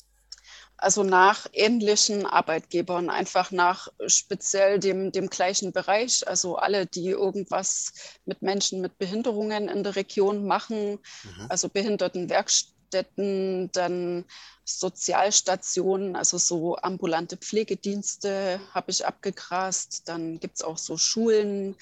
Also 0.78 1.02
nach 1.04 1.46
ähnlichen 1.52 2.26
Arbeitgebern, 2.26 3.08
einfach 3.08 3.50
nach 3.50 3.88
speziell 4.06 4.78
dem, 4.78 5.10
dem 5.10 5.30
gleichen 5.30 5.72
Bereich. 5.72 6.26
Also 6.28 6.56
alle, 6.56 6.86
die 6.86 7.08
irgendwas 7.08 7.92
mit 8.26 8.42
Menschen 8.42 8.82
mit 8.82 8.98
Behinderungen 8.98 9.68
in 9.68 9.82
der 9.82 9.96
Region 9.96 10.46
machen, 10.46 10.98
Mhm. 11.24 11.46
also 11.48 11.68
Behindertenwerkstätten, 11.70 13.70
dann 13.72 14.26
Sozialstationen, 14.64 16.14
also 16.16 16.36
so 16.38 16.76
ambulante 16.76 17.36
Pflegedienste 17.38 18.60
habe 18.74 18.90
ich 18.90 19.06
abgegrast. 19.06 20.02
Dann 20.08 20.40
gibt 20.40 20.56
es 20.56 20.62
auch 20.62 20.76
so 20.78 20.96
Schulen, 20.98 21.76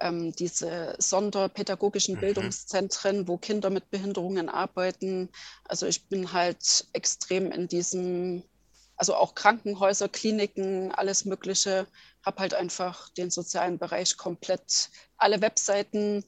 ähm, 0.00 0.32
diese 0.32 0.94
sonderpädagogischen 0.98 2.16
Mhm. 2.16 2.20
Bildungszentren, 2.20 3.28
wo 3.28 3.38
Kinder 3.38 3.70
mit 3.70 3.90
Behinderungen 3.90 4.48
arbeiten. 4.48 5.30
Also 5.64 5.86
ich 5.86 6.08
bin 6.08 6.32
halt 6.32 6.86
extrem 6.92 7.50
in 7.52 7.68
diesem, 7.68 8.42
also 8.96 9.14
auch 9.14 9.34
Krankenhäuser, 9.34 10.08
Kliniken, 10.08 10.92
alles 10.92 11.24
Mögliche, 11.24 11.86
habe 12.24 12.40
halt 12.40 12.54
einfach 12.54 13.08
den 13.10 13.30
sozialen 13.30 13.78
Bereich 13.78 14.16
komplett, 14.16 14.90
alle 15.16 15.40
Webseiten 15.40 16.24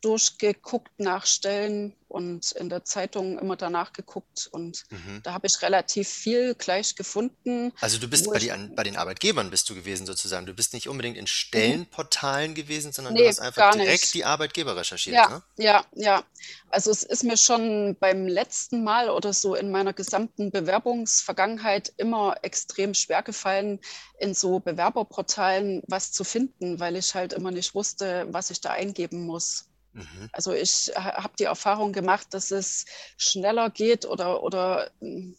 durchgeguckt 0.00 0.92
nach 0.98 1.26
Stellen 1.26 1.94
und 2.08 2.52
in 2.52 2.68
der 2.68 2.84
Zeitung 2.84 3.38
immer 3.38 3.56
danach 3.56 3.92
geguckt. 3.92 4.48
Und 4.52 4.84
Mhm. 4.90 5.22
da 5.22 5.32
habe 5.32 5.46
ich 5.46 5.62
relativ 5.62 6.08
viel 6.08 6.54
gleich 6.54 6.96
gefunden, 6.96 7.72
Also 7.80 7.98
du 7.98 8.08
bist 8.08 8.30
bei 8.32 8.38
die, 8.38 8.50
an, 8.52 8.74
bei 8.74 8.82
den 8.82 8.96
Arbeitgebern 8.96 9.50
bist 9.50 9.68
du 9.70 9.74
gewesen 9.74 10.06
sozusagen. 10.06 10.46
Du 10.46 10.54
bist 10.54 10.72
nicht 10.74 10.88
unbedingt 10.88 11.16
in 11.16 11.22
mhm. 11.22 11.26
Stellenportalen 11.28 12.54
gewesen, 12.54 12.92
sondern 12.92 13.14
du 13.14 13.22
nee, 13.22 13.28
hast 13.28 13.40
einfach 13.40 13.70
direkt 13.70 14.14
die 14.14 14.24
Arbeitgeber 14.24 14.76
recherchiert, 14.76 15.14
Ja, 15.14 15.28
ne? 15.28 15.42
ja, 15.58 15.84
ja. 15.94 16.24
Also 16.68 16.90
es 16.90 17.02
ist 17.02 17.22
mir 17.24 17.36
schon 17.36 17.96
beim 18.00 18.26
letzten 18.26 18.84
Mal 18.84 19.10
oder 19.10 19.32
so 19.32 19.54
in 19.54 19.70
meiner 19.70 19.92
gesamten 19.92 20.50
Bewerbungsvergangenheit 20.50 21.92
immer 21.96 22.36
extrem 22.42 22.94
schwer 22.94 23.22
gefallen, 23.22 23.80
in 24.18 24.34
so 24.34 24.60
Bewerberportalen 24.60 25.82
was 25.88 26.12
zu 26.12 26.24
finden, 26.24 26.80
weil 26.80 26.96
ich 26.96 27.14
halt 27.14 27.32
immer 27.32 27.50
nicht 27.50 27.74
wusste, 27.74 28.26
was 28.30 28.50
ich 28.50 28.60
da 28.60 28.70
eingeben 28.72 29.26
muss. 29.26 29.69
Mhm. 29.92 30.30
Also 30.32 30.52
ich 30.52 30.92
habe 30.94 31.34
die 31.38 31.44
Erfahrung 31.44 31.92
gemacht, 31.92 32.28
dass 32.32 32.50
es 32.50 32.84
schneller 33.16 33.70
geht 33.70 34.06
oder, 34.06 34.42
oder 34.42 34.90
mm, 35.00 35.32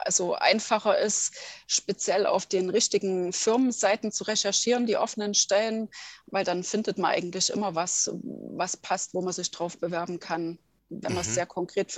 also 0.00 0.34
einfacher 0.34 0.98
ist, 0.98 1.34
speziell 1.66 2.26
auf 2.26 2.46
den 2.46 2.70
richtigen 2.70 3.32
Firmenseiten 3.32 4.12
zu 4.12 4.24
recherchieren, 4.24 4.86
die 4.86 4.96
offenen 4.96 5.34
Stellen, 5.34 5.88
weil 6.26 6.44
dann 6.44 6.62
findet 6.64 6.98
man 6.98 7.10
eigentlich 7.12 7.50
immer 7.50 7.74
was, 7.74 8.10
was 8.22 8.76
passt, 8.76 9.14
wo 9.14 9.22
man 9.22 9.32
sich 9.32 9.50
drauf 9.50 9.78
bewerben 9.78 10.20
kann, 10.20 10.58
wenn 10.88 11.12
man 11.14 11.22
es 11.22 11.28
Mhm. 11.28 11.34
sehr 11.34 11.46
konkret 11.46 11.90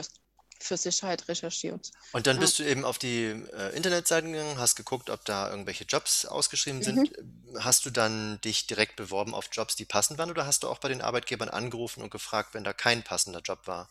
für, 0.63 0.77
Sicherheit 0.77 1.29
recherchiert. 1.29 1.91
Und 2.13 2.27
dann 2.27 2.39
Ja. 2.39 2.41
bist 2.41 2.59
du 2.59 2.65
eben 2.65 2.85
auf 2.85 2.99
die 2.99 3.25
äh, 3.27 3.75
Internetseiten 3.77 4.33
gegangen, 4.33 4.59
hast 4.59 4.75
geguckt, 4.75 5.11
ob 5.11 5.25
da 5.25 5.49
irgendwelche 5.51 5.85
Jobs 5.85 6.25
ausgeschrieben 6.25 6.83
Mhm. 6.83 6.83
sind. 6.83 7.13
Hast 7.59 7.87
du 7.87 7.91
dann 7.91 8.41
dich 8.41 8.67
direkt 8.67 8.97
beworben 8.97 9.33
auf 9.35 9.49
Jobs, 9.53 9.77
die 9.77 9.85
passend 9.85 10.19
waren, 10.19 10.31
oder 10.31 10.45
hast 10.47 10.65
du 10.65 10.69
auch 10.69 10.79
bei 10.79 10.89
den 10.89 11.03
Arbeitgebern 11.03 11.49
angerufen 11.49 12.03
und 12.03 12.11
gefragt, 12.11 12.55
wenn 12.55 12.65
da 12.65 12.73
kein 12.73 13.05
passender 13.05 13.41
Job 13.41 13.67
war? 13.67 13.91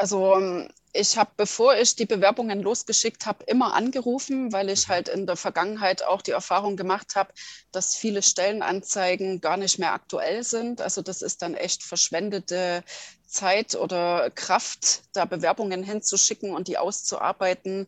Also 0.00 0.34
ähm, 0.34 0.68
ich 0.92 1.18
habe, 1.18 1.30
bevor 1.36 1.76
ich 1.76 1.94
die 1.94 2.06
Bewerbungen 2.06 2.62
losgeschickt 2.62 3.26
habe, 3.26 3.44
immer 3.44 3.74
angerufen, 3.74 4.52
weil 4.52 4.70
ich 4.70 4.88
Mhm. 4.88 4.92
halt 4.92 5.08
in 5.08 5.26
der 5.26 5.36
Vergangenheit 5.36 6.02
auch 6.04 6.22
die 6.22 6.30
Erfahrung 6.32 6.76
gemacht 6.76 7.16
habe, 7.16 7.32
dass 7.70 7.94
viele 7.94 8.22
Stellenanzeigen 8.22 9.40
gar 9.42 9.58
nicht 9.58 9.78
mehr 9.78 9.92
aktuell 9.92 10.42
sind. 10.42 10.80
Also 10.80 11.02
das 11.02 11.22
ist 11.22 11.42
dann 11.42 11.54
echt 11.54 11.82
verschwendete 11.84 12.82
Zeit 13.26 13.74
oder 13.76 14.30
Kraft, 14.30 15.02
da 15.12 15.26
Bewerbungen 15.26 15.82
hinzuschicken 15.84 16.54
und 16.54 16.68
die 16.68 16.78
auszuarbeiten. 16.78 17.86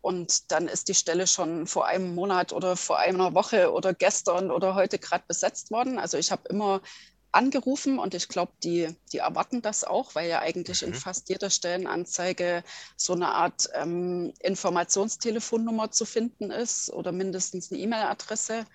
Und 0.00 0.50
dann 0.50 0.66
ist 0.68 0.88
die 0.88 0.94
Stelle 0.94 1.28
schon 1.28 1.68
vor 1.68 1.86
einem 1.86 2.14
Monat 2.16 2.52
oder 2.52 2.76
vor 2.76 2.98
einer 2.98 3.34
Woche 3.34 3.72
oder 3.72 3.94
gestern 3.94 4.50
oder 4.50 4.74
heute 4.74 4.98
gerade 4.98 5.24
besetzt 5.28 5.70
worden. 5.70 5.98
Also 6.00 6.18
ich 6.18 6.32
habe 6.32 6.48
immer 6.50 6.82
angerufen 7.32 7.98
und 7.98 8.14
ich 8.14 8.28
glaube, 8.28 8.52
die, 8.62 8.94
die 9.12 9.18
erwarten 9.18 9.62
das 9.62 9.84
auch, 9.84 10.14
weil 10.14 10.28
ja 10.30 10.40
eigentlich 10.40 10.82
in 10.82 10.92
Mhm. 10.92 10.94
fast 10.94 11.28
jeder 11.30 11.50
Stellenanzeige 11.50 12.62
so 12.96 13.14
eine 13.14 13.28
Art 13.34 13.68
ähm, 13.74 14.32
Informationstelefonnummer 14.40 15.90
zu 15.90 16.04
finden 16.04 16.50
ist 16.50 16.90
oder 16.90 17.12
mindestens 17.12 17.70
eine 17.72 17.80
E-Mail-Adresse. 17.80 18.66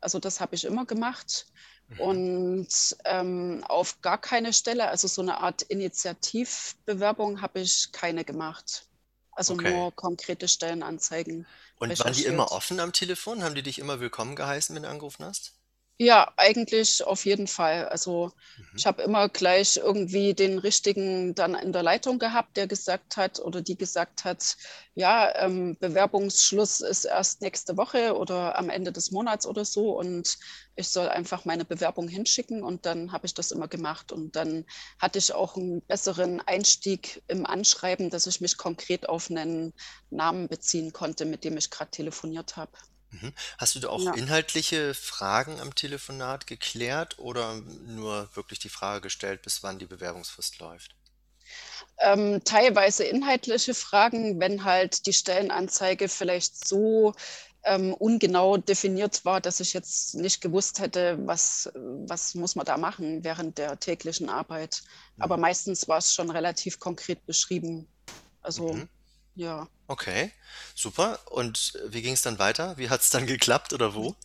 Also 0.00 0.18
das 0.18 0.40
habe 0.40 0.54
ich 0.54 0.64
immer 0.64 0.86
gemacht. 0.86 1.46
Mhm. 1.88 2.20
Und 2.24 2.68
ähm, 3.04 3.64
auf 3.68 4.00
gar 4.02 4.18
keine 4.20 4.52
Stelle, 4.52 4.88
also 4.88 5.08
so 5.08 5.22
eine 5.22 5.38
Art 5.40 5.62
Initiativbewerbung 5.62 7.40
habe 7.42 7.60
ich 7.60 7.90
keine 7.92 8.24
gemacht. 8.24 8.86
Also 9.32 9.54
Okay. 9.54 9.56
nur 9.56 9.94
konkrete 9.94 10.48
Stellenanzeigen 10.48 11.46
Und 11.78 11.98
waren 11.98 12.14
die 12.14 12.26
immer 12.26 12.52
offen 12.52 12.80
am 12.80 12.92
Telefon? 12.92 13.42
Haben 13.42 13.54
die 13.54 13.62
dich 13.62 13.78
immer 13.78 13.98
willkommen 13.98 14.36
geheißen, 14.36 14.76
wenn 14.76 14.82
du 14.82 14.90
angerufen 14.90 15.24
hast? 15.24 15.55
Ja, 15.98 16.32
eigentlich 16.36 17.02
auf 17.04 17.24
jeden 17.24 17.46
Fall. 17.46 17.88
Also 17.88 18.30
Mhm. 18.56 18.78
ich 18.78 18.84
habe 18.86 19.02
immer 19.02 19.30
gleich 19.30 19.78
irgendwie 19.78 20.34
den 20.34 20.58
richtigen 20.58 21.34
dann 21.34 21.54
in 21.54 21.72
der 21.72 21.82
Leitung 21.82 22.18
gehabt, 22.18 22.58
der 22.58 22.66
gesagt 22.66 23.16
hat 23.16 23.40
oder 23.40 23.62
die 23.62 23.76
gesagt 23.78 24.24
hat, 24.24 24.56
ja, 24.94 25.34
ähm, 25.42 25.78
Bewerbungsschluss 25.80 26.80
ist 26.80 27.06
erst 27.06 27.40
nächste 27.40 27.78
Woche 27.78 28.14
oder 28.16 28.58
am 28.58 28.68
Ende 28.68 28.92
des 28.92 29.10
Monats 29.12 29.46
oder 29.46 29.64
so 29.64 29.98
und 29.98 30.36
ich 30.74 30.88
soll 30.88 31.08
einfach 31.08 31.46
meine 31.46 31.64
Bewerbung 31.64 32.06
hinschicken 32.08 32.62
und 32.62 32.84
dann 32.84 33.12
habe 33.12 33.24
ich 33.26 33.32
das 33.32 33.50
immer 33.50 33.66
gemacht 33.68 34.12
und 34.12 34.36
dann 34.36 34.66
hatte 34.98 35.18
ich 35.18 35.32
auch 35.32 35.56
einen 35.56 35.80
besseren 35.86 36.42
Einstieg 36.42 37.22
im 37.28 37.46
Anschreiben, 37.46 38.10
dass 38.10 38.26
ich 38.26 38.42
mich 38.42 38.58
konkret 38.58 39.08
auf 39.08 39.30
einen 39.30 39.72
Namen 40.10 40.48
beziehen 40.48 40.92
konnte, 40.92 41.24
mit 41.24 41.44
dem 41.44 41.56
ich 41.56 41.70
gerade 41.70 41.90
telefoniert 41.90 42.56
habe. 42.56 42.72
Mhm. 43.20 43.32
Hast 43.58 43.74
du 43.74 43.80
da 43.80 43.88
auch 43.88 44.06
Ja. 44.06 44.12
inhaltliche 44.12 44.94
Fragen 44.94 45.60
am 45.60 45.74
Telefonat 45.74 46.46
geklärt 46.46 47.18
oder 47.18 47.54
nur 47.56 48.28
wirklich 48.36 48.58
die 48.58 48.68
Frage 48.68 49.00
gestellt, 49.00 49.42
bis 49.42 49.62
wann 49.62 49.78
die 49.78 49.86
Bewerbungsfrist 49.86 50.58
läuft? 50.58 50.94
Ähm, 51.98 52.42
teilweise 52.44 53.04
inhaltliche 53.04 53.74
Fragen, 53.74 54.40
wenn 54.40 54.64
halt 54.64 55.06
die 55.06 55.12
Stellenanzeige 55.12 56.08
vielleicht 56.08 56.66
so 56.66 57.14
ähm, 57.64 57.94
ungenau 57.94 58.56
definiert 58.58 59.24
war, 59.24 59.40
dass 59.40 59.60
ich 59.60 59.72
jetzt 59.72 60.14
nicht 60.14 60.40
gewusst 60.40 60.78
hätte, 60.80 61.18
was, 61.26 61.70
was 61.74 62.34
muss 62.34 62.54
man 62.54 62.66
da 62.66 62.76
machen 62.78 63.24
während 63.24 63.58
der 63.58 63.78
täglichen 63.80 64.28
Arbeit. 64.28 64.82
Aber 65.18 65.36
Mhm. 65.36 65.38
meistens 65.38 65.88
war 65.88 65.98
es 65.98 66.12
schon 66.14 66.30
relativ 66.30 66.78
konkret 66.78 67.24
beschrieben. 67.26 67.88
Also 68.42 68.72
Mhm. 68.72 68.88
Ja. 69.36 69.68
Okay, 69.86 70.32
super. 70.74 71.20
Und 71.30 71.78
wie 71.86 72.02
ging 72.02 72.14
es 72.14 72.22
dann 72.22 72.38
weiter? 72.38 72.76
Wie 72.76 72.90
hat 72.90 73.02
es 73.02 73.10
dann 73.10 73.26
geklappt 73.26 73.72
oder 73.72 73.94
wo? 73.94 74.16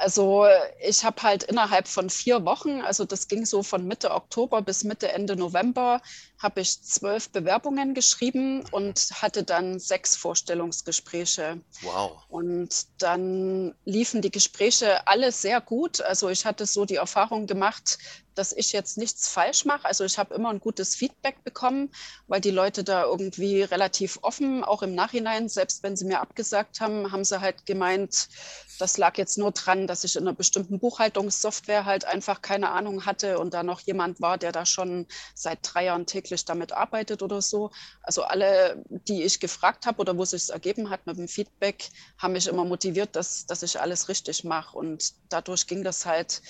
Also 0.00 0.46
ich 0.82 1.04
habe 1.04 1.22
halt 1.22 1.42
innerhalb 1.42 1.86
von 1.86 2.08
vier 2.08 2.46
Wochen, 2.46 2.80
also 2.80 3.04
das 3.04 3.28
ging 3.28 3.44
so 3.44 3.62
von 3.62 3.86
Mitte 3.86 4.12
Oktober 4.12 4.62
bis 4.62 4.82
Mitte, 4.82 5.12
Ende 5.12 5.36
November, 5.36 6.00
habe 6.38 6.62
ich 6.62 6.82
zwölf 6.82 7.28
Bewerbungen 7.28 7.92
geschrieben 7.92 8.64
und 8.70 9.10
hatte 9.20 9.44
dann 9.44 9.78
sechs 9.78 10.16
Vorstellungsgespräche. 10.16 11.60
Wow. 11.82 12.12
Und 12.30 12.86
dann 12.96 13.74
liefen 13.84 14.22
die 14.22 14.30
Gespräche 14.30 15.06
alle 15.06 15.32
sehr 15.32 15.60
gut. 15.60 16.00
Also 16.00 16.30
ich 16.30 16.46
hatte 16.46 16.64
so 16.64 16.86
die 16.86 16.96
Erfahrung 16.96 17.46
gemacht, 17.46 17.98
dass 18.40 18.54
ich 18.54 18.72
jetzt 18.72 18.96
nichts 18.96 19.28
falsch 19.28 19.66
mache. 19.66 19.84
Also 19.84 20.02
ich 20.02 20.16
habe 20.16 20.34
immer 20.34 20.48
ein 20.48 20.60
gutes 20.60 20.94
Feedback 20.94 21.44
bekommen, 21.44 21.90
weil 22.26 22.40
die 22.40 22.50
Leute 22.50 22.84
da 22.84 23.04
irgendwie 23.04 23.60
relativ 23.60 24.18
offen, 24.22 24.64
auch 24.64 24.82
im 24.82 24.94
Nachhinein, 24.94 25.50
selbst 25.50 25.82
wenn 25.82 25.94
sie 25.94 26.06
mir 26.06 26.20
abgesagt 26.20 26.80
haben, 26.80 27.12
haben 27.12 27.22
sie 27.22 27.42
halt 27.42 27.66
gemeint, 27.66 28.30
das 28.78 28.96
lag 28.96 29.18
jetzt 29.18 29.36
nur 29.36 29.52
dran, 29.52 29.86
dass 29.86 30.04
ich 30.04 30.16
in 30.16 30.22
einer 30.22 30.32
bestimmten 30.32 30.78
Buchhaltungssoftware 30.78 31.84
halt 31.84 32.06
einfach 32.06 32.40
keine 32.40 32.70
Ahnung 32.70 33.04
hatte 33.04 33.38
und 33.38 33.52
da 33.52 33.62
noch 33.62 33.80
jemand 33.80 34.22
war, 34.22 34.38
der 34.38 34.52
da 34.52 34.64
schon 34.64 35.06
seit 35.34 35.58
drei 35.62 35.84
Jahren 35.84 36.06
täglich 36.06 36.46
damit 36.46 36.72
arbeitet 36.72 37.22
oder 37.22 37.42
so. 37.42 37.70
Also 38.02 38.22
alle, 38.22 38.82
die 38.88 39.22
ich 39.22 39.38
gefragt 39.38 39.84
habe 39.84 40.00
oder 40.00 40.16
wo 40.16 40.22
es 40.22 40.30
sich 40.30 40.48
ergeben 40.48 40.88
hat 40.88 41.06
mit 41.06 41.18
dem 41.18 41.28
Feedback, 41.28 41.90
haben 42.16 42.32
mich 42.32 42.46
immer 42.46 42.64
motiviert, 42.64 43.16
dass, 43.16 43.44
dass 43.44 43.62
ich 43.62 43.78
alles 43.78 44.08
richtig 44.08 44.44
mache. 44.44 44.78
Und 44.78 45.12
dadurch 45.28 45.66
ging 45.66 45.84
das 45.84 46.06
halt, 46.06 46.40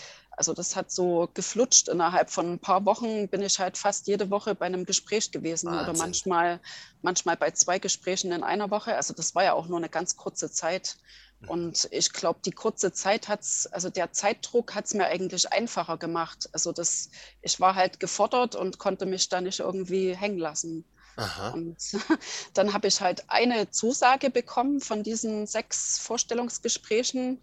also 0.41 0.55
das 0.55 0.75
hat 0.75 0.91
so 0.91 1.29
geflutscht. 1.35 1.89
Innerhalb 1.89 2.31
von 2.31 2.55
ein 2.55 2.59
paar 2.59 2.87
Wochen 2.87 3.29
bin 3.29 3.43
ich 3.43 3.59
halt 3.59 3.77
fast 3.77 4.07
jede 4.07 4.31
Woche 4.31 4.55
bei 4.55 4.65
einem 4.65 4.87
Gespräch 4.87 5.31
gewesen 5.33 5.69
oder 5.69 5.89
Wahnsinn. 5.89 5.99
manchmal, 5.99 6.61
manchmal 7.03 7.37
bei 7.37 7.51
zwei 7.51 7.79
Gesprächen 7.79 8.33
in 8.33 8.43
einer 8.43 8.71
Woche. 8.71 8.97
Also 8.97 9.13
das 9.13 9.35
war 9.35 9.45
ja 9.45 9.53
auch 9.53 9.69
nur 9.69 9.77
eine 9.77 9.91
ganz 9.91 10.17
kurze 10.17 10.51
Zeit. 10.51 10.97
Mhm. 11.41 11.49
Und 11.51 11.89
ich 11.91 12.15
glaube, 12.15 12.41
die 12.43 12.53
kurze 12.53 12.91
Zeit 12.91 13.29
hat's, 13.29 13.67
also 13.67 13.91
der 13.91 14.13
Zeitdruck 14.13 14.75
hat 14.75 14.87
es 14.87 14.95
mir 14.95 15.05
eigentlich 15.05 15.53
einfacher 15.53 15.99
gemacht. 15.99 16.49
Also 16.53 16.73
das, 16.73 17.11
ich 17.43 17.61
war 17.61 17.75
halt 17.75 18.01
gefordert 18.01 18.57
und 18.57 18.79
konnte 18.79 19.05
mich 19.05 19.29
da 19.29 19.43
nicht 19.43 19.61
irgendwie 19.61 20.17
hängen 20.17 20.39
lassen. 20.39 20.87
Aha. 21.17 21.51
Und 21.51 21.77
dann 22.55 22.73
habe 22.73 22.89
ich 22.89 23.03
halt 23.03 23.25
eine 23.29 23.71
Zusage 23.71 24.31
bekommen 24.31 24.81
von 24.81 25.03
diesen 25.03 25.47
sechs 25.47 25.99
Vorstellungsgesprächen. 25.99 27.43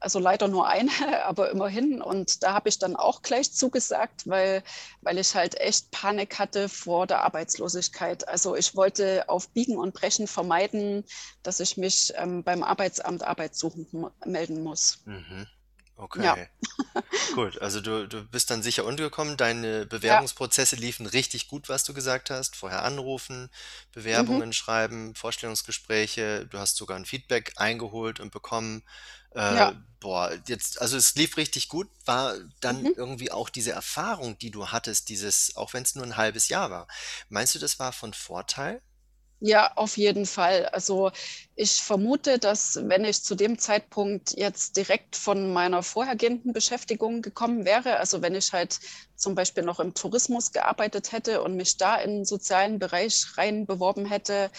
Also 0.00 0.18
leider 0.18 0.48
nur 0.48 0.66
eine, 0.68 0.90
aber 1.24 1.50
immerhin. 1.50 2.02
Und 2.02 2.42
da 2.42 2.54
habe 2.54 2.68
ich 2.68 2.78
dann 2.78 2.96
auch 2.96 3.22
gleich 3.22 3.52
zugesagt, 3.52 4.28
weil, 4.28 4.62
weil 5.02 5.18
ich 5.18 5.34
halt 5.34 5.60
echt 5.60 5.90
Panik 5.90 6.38
hatte 6.38 6.68
vor 6.68 7.06
der 7.06 7.22
Arbeitslosigkeit. 7.22 8.26
Also 8.28 8.56
ich 8.56 8.76
wollte 8.76 9.28
auf 9.28 9.48
Biegen 9.50 9.78
und 9.78 9.94
Brechen 9.94 10.26
vermeiden, 10.26 11.04
dass 11.42 11.60
ich 11.60 11.76
mich 11.76 12.12
ähm, 12.16 12.42
beim 12.42 12.62
Arbeitsamt 12.62 13.22
arbeitssuchend 13.22 13.88
melden 14.26 14.62
muss. 14.62 15.02
Mhm. 15.06 15.46
Ja, 16.24 16.32
Okay. 16.32 16.48
Gut, 17.34 17.60
also 17.60 17.80
du, 17.80 18.06
du 18.08 18.24
bist 18.24 18.50
dann 18.50 18.62
sicher 18.62 18.84
untergekommen. 18.84 19.36
Deine 19.36 19.80
ja, 19.80 19.84
Bewerbungsprozesse 19.84 20.76
liefen 20.76 21.06
richtig 21.06 21.48
gut, 21.48 21.68
was 21.68 21.84
du 21.84 21.94
gesagt 21.94 22.30
hast. 22.30 22.56
Vorher 22.56 22.84
anrufen, 22.84 23.42
mhm, 23.42 23.48
Bewerbungen 23.92 24.52
schreiben, 24.52 25.14
Vorstellungsgespräche. 25.14 26.46
Du 26.46 26.58
hast 26.58 26.76
sogar 26.76 26.96
ein 26.96 27.04
Feedback 27.04 27.52
eingeholt 27.56 28.20
und 28.20 28.32
bekommen. 28.32 28.82
Äh, 29.34 29.56
ja, 29.56 29.82
boah, 30.00 30.32
jetzt, 30.46 30.80
also 30.80 30.96
es 30.96 31.14
lief 31.14 31.36
richtig 31.36 31.68
gut. 31.68 31.88
War 32.04 32.34
dann 32.60 32.82
mhm. 32.82 32.94
irgendwie 32.96 33.30
auch 33.30 33.48
diese 33.48 33.72
Erfahrung, 33.72 34.38
die 34.38 34.50
du 34.50 34.68
hattest, 34.68 35.08
dieses, 35.08 35.56
auch 35.56 35.74
wenn 35.74 35.82
es 35.82 35.94
nur 35.94 36.04
ein 36.04 36.16
halbes 36.16 36.48
Jahr 36.48 36.70
war. 36.70 36.86
Meinst 37.28 37.54
du, 37.54 37.58
das 37.58 37.78
war 37.78 37.92
von 37.92 38.14
Vorteil? 38.14 38.80
Ja, 39.40 39.72
auf 39.76 39.96
jeden 39.98 40.24
Fall. 40.26 40.66
Also 40.66 41.10
ich 41.54 41.72
vermute, 41.82 42.38
dass 42.38 42.78
wenn 42.84 43.04
ich 43.04 43.22
zu 43.22 43.34
dem 43.34 43.58
Zeitpunkt 43.58 44.32
jetzt 44.38 44.76
direkt 44.76 45.16
von 45.16 45.52
meiner 45.52 45.82
vorhergehenden 45.82 46.52
Beschäftigung 46.52 47.20
gekommen 47.20 47.64
wäre, 47.66 47.98
also 47.98 48.22
wenn 48.22 48.34
ich 48.34 48.52
halt 48.52 48.80
zum 49.16 49.34
Beispiel 49.34 49.62
noch 49.64 49.80
im 49.80 49.92
Tourismus 49.94 50.52
gearbeitet 50.52 51.12
hätte 51.12 51.42
und 51.42 51.56
mich 51.56 51.76
da 51.76 51.96
in 51.96 52.10
den 52.18 52.24
sozialen 52.24 52.78
Bereich 52.78 53.24
rein 53.36 53.66
beworben 53.66 54.06
hätte, 54.06 54.50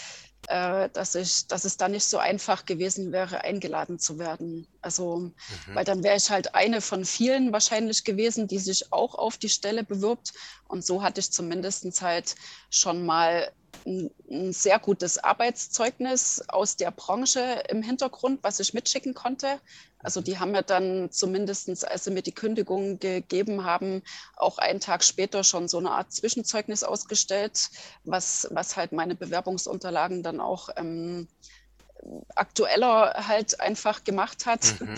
äh, 0.47 0.89
dass, 0.89 1.15
ich, 1.15 1.47
dass 1.47 1.65
es 1.65 1.77
da 1.77 1.87
nicht 1.87 2.05
so 2.05 2.17
einfach 2.17 2.65
gewesen 2.65 3.11
wäre, 3.11 3.41
eingeladen 3.41 3.99
zu 3.99 4.19
werden. 4.19 4.67
Also, 4.81 5.17
mhm. 5.17 5.33
weil 5.73 5.85
dann 5.85 6.03
wäre 6.03 6.17
ich 6.17 6.29
halt 6.29 6.55
eine 6.55 6.81
von 6.81 7.05
vielen 7.05 7.51
wahrscheinlich 7.51 8.03
gewesen, 8.03 8.47
die 8.47 8.59
sich 8.59 8.91
auch 8.91 9.15
auf 9.15 9.37
die 9.37 9.49
Stelle 9.49 9.83
bewirbt. 9.83 10.33
Und 10.67 10.85
so 10.85 11.03
hatte 11.03 11.19
ich 11.19 11.31
zumindest 11.31 12.01
halt 12.01 12.35
schon 12.69 13.05
mal 13.05 13.51
ein, 13.85 14.11
ein 14.29 14.53
sehr 14.53 14.79
gutes 14.79 15.17
Arbeitszeugnis 15.17 16.43
aus 16.47 16.75
der 16.75 16.91
Branche 16.91 17.63
im 17.69 17.81
Hintergrund, 17.81 18.39
was 18.43 18.59
ich 18.59 18.73
mitschicken 18.73 19.13
konnte. 19.13 19.59
Also 20.05 20.21
die 20.21 20.37
haben 20.37 20.51
mir 20.51 20.61
dann 20.61 21.09
zumindest, 21.11 21.67
als 21.83 22.03
sie 22.03 22.11
mir 22.11 22.21
die 22.21 22.31
Kündigung 22.31 22.99
gegeben 22.99 23.65
haben, 23.65 24.03
auch 24.37 24.59
einen 24.59 24.79
Tag 24.79 25.03
später 25.03 25.43
schon 25.43 25.67
so 25.67 25.79
eine 25.79 25.89
Art 25.89 26.13
Zwischenzeugnis 26.13 26.83
ausgestellt, 26.83 27.71
was, 28.03 28.47
was 28.51 28.77
halt 28.77 28.91
meine 28.91 29.15
Bewerbungsunterlagen 29.15 30.21
dann 30.21 30.39
auch 30.39 30.69
ähm, 30.75 31.27
aktueller 32.35 33.27
halt 33.27 33.59
einfach 33.59 34.03
gemacht 34.03 34.45
hat. 34.45 34.79
Mhm. 34.79 34.95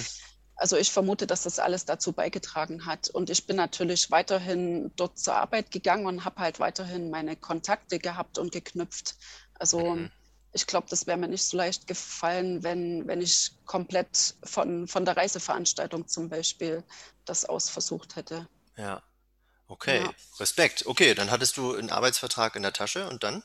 Also 0.57 0.75
ich 0.75 0.91
vermute, 0.91 1.25
dass 1.25 1.43
das 1.43 1.57
alles 1.59 1.85
dazu 1.85 2.11
beigetragen 2.11 2.85
hat. 2.85 3.09
Und 3.09 3.29
ich 3.29 3.47
bin 3.47 3.55
natürlich 3.55 4.11
weiterhin 4.11 4.91
dort 4.97 5.17
zur 5.17 5.35
Arbeit 5.35 5.71
gegangen 5.71 6.05
und 6.05 6.25
habe 6.25 6.41
halt 6.41 6.59
weiterhin 6.59 7.09
meine 7.09 7.37
Kontakte 7.37 7.97
gehabt 7.97 8.39
und 8.39 8.51
geknüpft. 8.51 9.15
Also 9.53 9.95
mhm. 9.95 10.11
Ich 10.53 10.67
glaube, 10.67 10.87
das 10.89 11.07
wäre 11.07 11.17
mir 11.17 11.27
nicht 11.27 11.43
so 11.43 11.57
leicht 11.57 11.87
gefallen, 11.87 12.63
wenn, 12.63 13.07
wenn 13.07 13.21
ich 13.21 13.51
komplett 13.65 14.35
von, 14.43 14.87
von 14.87 15.05
der 15.05 15.17
Reiseveranstaltung 15.17 16.07
zum 16.07 16.29
Beispiel 16.29 16.83
das 17.25 17.45
aus 17.45 17.69
versucht 17.69 18.15
hätte. 18.15 18.47
Ja, 18.77 19.03
okay. 19.67 20.01
Ja. 20.01 20.13
Respekt. 20.39 20.85
Okay, 20.85 21.13
dann 21.13 21.31
hattest 21.31 21.57
du 21.57 21.75
einen 21.75 21.89
Arbeitsvertrag 21.89 22.55
in 22.55 22.63
der 22.63 22.73
Tasche 22.73 23.09
und 23.09 23.23
dann? 23.23 23.43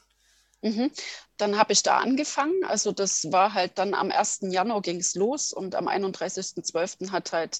Mhm. 0.63 0.93
Dann 1.37 1.59
habe 1.59 1.73
ich 1.73 1.83
da 1.83 1.99
angefangen. 1.99 2.65
Also 2.65 2.93
das 2.93 3.31
war 3.33 3.53
halt 3.53 3.79
dann 3.79 3.95
am 3.95 4.11
1. 4.11 4.41
Januar 4.43 4.81
ging 4.81 5.01
es 5.01 5.15
los 5.15 5.53
und 5.53 5.75
am 5.75 5.89
31.12. 5.89 7.11
hat 7.11 7.33
halt 7.33 7.59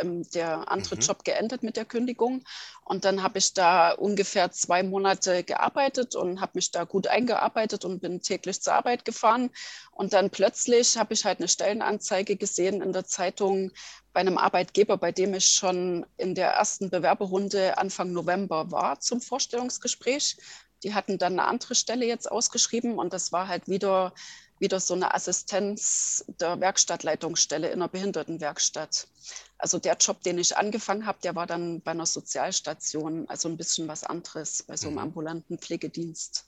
ähm, 0.00 0.28
der 0.30 0.70
andere 0.70 0.96
mhm. 0.96 1.00
Job 1.00 1.24
geendet 1.24 1.62
mit 1.62 1.76
der 1.76 1.84
Kündigung. 1.84 2.44
Und 2.84 3.04
dann 3.04 3.22
habe 3.22 3.38
ich 3.38 3.54
da 3.54 3.92
ungefähr 3.92 4.50
zwei 4.50 4.82
Monate 4.82 5.44
gearbeitet 5.44 6.14
und 6.14 6.40
habe 6.40 6.52
mich 6.54 6.70
da 6.70 6.84
gut 6.84 7.06
eingearbeitet 7.06 7.84
und 7.84 8.00
bin 8.00 8.20
täglich 8.20 8.60
zur 8.62 8.74
Arbeit 8.74 9.04
gefahren. 9.04 9.50
Und 9.90 10.12
dann 10.12 10.30
plötzlich 10.30 10.96
habe 10.96 11.14
ich 11.14 11.24
halt 11.24 11.38
eine 11.38 11.48
Stellenanzeige 11.48 12.36
gesehen 12.36 12.82
in 12.82 12.92
der 12.92 13.04
Zeitung 13.04 13.72
bei 14.12 14.20
einem 14.20 14.38
Arbeitgeber, 14.38 14.96
bei 14.96 15.12
dem 15.12 15.34
ich 15.34 15.46
schon 15.46 16.06
in 16.16 16.34
der 16.34 16.52
ersten 16.52 16.88
Bewerberrunde 16.90 17.76
Anfang 17.76 18.12
November 18.12 18.70
war 18.70 18.98
zum 19.00 19.20
Vorstellungsgespräch. 19.20 20.36
Die 20.82 20.94
hatten 20.94 21.18
dann 21.18 21.34
eine 21.34 21.48
andere 21.48 21.74
Stelle 21.74 22.06
jetzt 22.06 22.30
ausgeschrieben 22.30 22.98
und 22.98 23.12
das 23.12 23.32
war 23.32 23.48
halt 23.48 23.68
wieder, 23.68 24.14
wieder 24.58 24.80
so 24.80 24.94
eine 24.94 25.14
Assistenz 25.14 26.24
der 26.40 26.60
Werkstattleitungsstelle 26.60 27.68
in 27.68 27.74
einer 27.74 27.88
Behindertenwerkstatt. 27.88 29.06
Also 29.58 29.78
der 29.78 29.96
Job, 29.96 30.22
den 30.22 30.38
ich 30.38 30.56
angefangen 30.56 31.06
habe, 31.06 31.18
der 31.22 31.34
war 31.34 31.46
dann 31.46 31.80
bei 31.82 31.90
einer 31.90 32.06
Sozialstation, 32.06 33.28
also 33.28 33.48
ein 33.48 33.56
bisschen 33.56 33.88
was 33.88 34.04
anderes, 34.04 34.62
bei 34.62 34.76
so 34.76 34.88
einem 34.88 34.96
mhm. 34.96 35.02
ambulanten 35.02 35.58
Pflegedienst. 35.58 36.46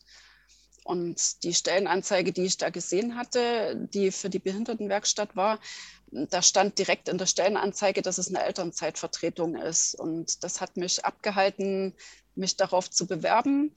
Und 0.84 1.42
die 1.42 1.52
Stellenanzeige, 1.52 2.32
die 2.32 2.46
ich 2.46 2.56
da 2.56 2.70
gesehen 2.70 3.16
hatte, 3.16 3.76
die 3.92 4.10
für 4.10 4.30
die 4.30 4.38
Behindertenwerkstatt 4.38 5.36
war, 5.36 5.60
da 6.10 6.40
stand 6.40 6.78
direkt 6.78 7.10
in 7.10 7.18
der 7.18 7.26
Stellenanzeige, 7.26 8.00
dass 8.00 8.16
es 8.16 8.28
eine 8.28 8.42
Elternzeitvertretung 8.42 9.56
ist. 9.56 9.94
Und 9.94 10.42
das 10.42 10.62
hat 10.62 10.78
mich 10.78 11.04
abgehalten, 11.04 11.94
mich 12.34 12.56
darauf 12.56 12.88
zu 12.88 13.06
bewerben. 13.06 13.74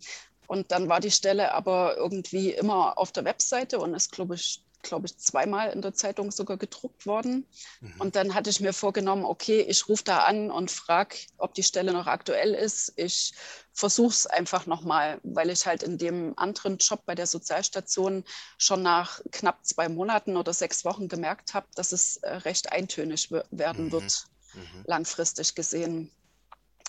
Und 0.52 0.74
dann 0.74 0.90
war 0.90 1.00
die 1.00 1.12
Stelle 1.12 1.54
aber 1.54 1.96
irgendwie 1.96 2.52
immer 2.52 2.98
auf 2.98 3.14
der 3.14 3.24
Webseite 3.24 3.80
und 3.80 3.94
ist, 3.94 4.12
glaube 4.12 4.36
ich, 4.36 4.62
glaube 4.82 5.06
ich, 5.06 5.18
zweimal 5.18 5.72
in 5.72 5.82
der 5.82 5.94
Zeitung 5.94 6.30
sogar 6.30 6.58
gedruckt 6.58 7.06
worden. 7.06 7.48
Mhm. 7.80 7.94
Und 8.00 8.18
dann 8.18 8.34
hatte 8.34 8.50
ich 8.50 8.60
mir 8.60 8.74
vorgenommen, 8.74 9.24
okay, 9.24 9.62
ich 9.62 9.88
rufe 9.88 10.04
da 10.04 10.26
an 10.26 10.52
und 10.52 10.70
frage, 10.70 11.16
ob 11.38 11.54
die 11.54 11.64
Stelle 11.64 11.94
noch 11.94 12.06
aktuell 12.06 12.54
ist. 12.54 12.92
Ich 12.98 13.34
versuche 13.72 14.10
es 14.10 14.28
einfach 14.28 14.66
nochmal, 14.66 15.22
weil 15.24 15.50
ich 15.50 15.66
halt 15.66 15.84
in 15.84 15.98
dem 15.98 16.38
anderen 16.38 16.80
Job 16.80 17.04
bei 17.06 17.16
der 17.16 17.28
Sozialstation 17.28 18.26
schon 18.58 18.82
nach 18.82 19.22
knapp 19.32 19.66
zwei 19.66 19.88
Monaten 19.88 20.36
oder 20.36 20.52
sechs 20.52 20.84
Wochen 20.84 21.08
gemerkt 21.08 21.54
habe, 21.54 21.68
dass 21.76 21.94
es 21.94 22.18
äh, 22.18 22.30
recht 22.30 22.74
eintönig 22.74 23.32
werden 23.52 23.86
mhm. 23.86 23.92
wird, 23.94 24.26
mhm. 24.54 24.84
langfristig 24.84 25.56
gesehen. 25.56 26.12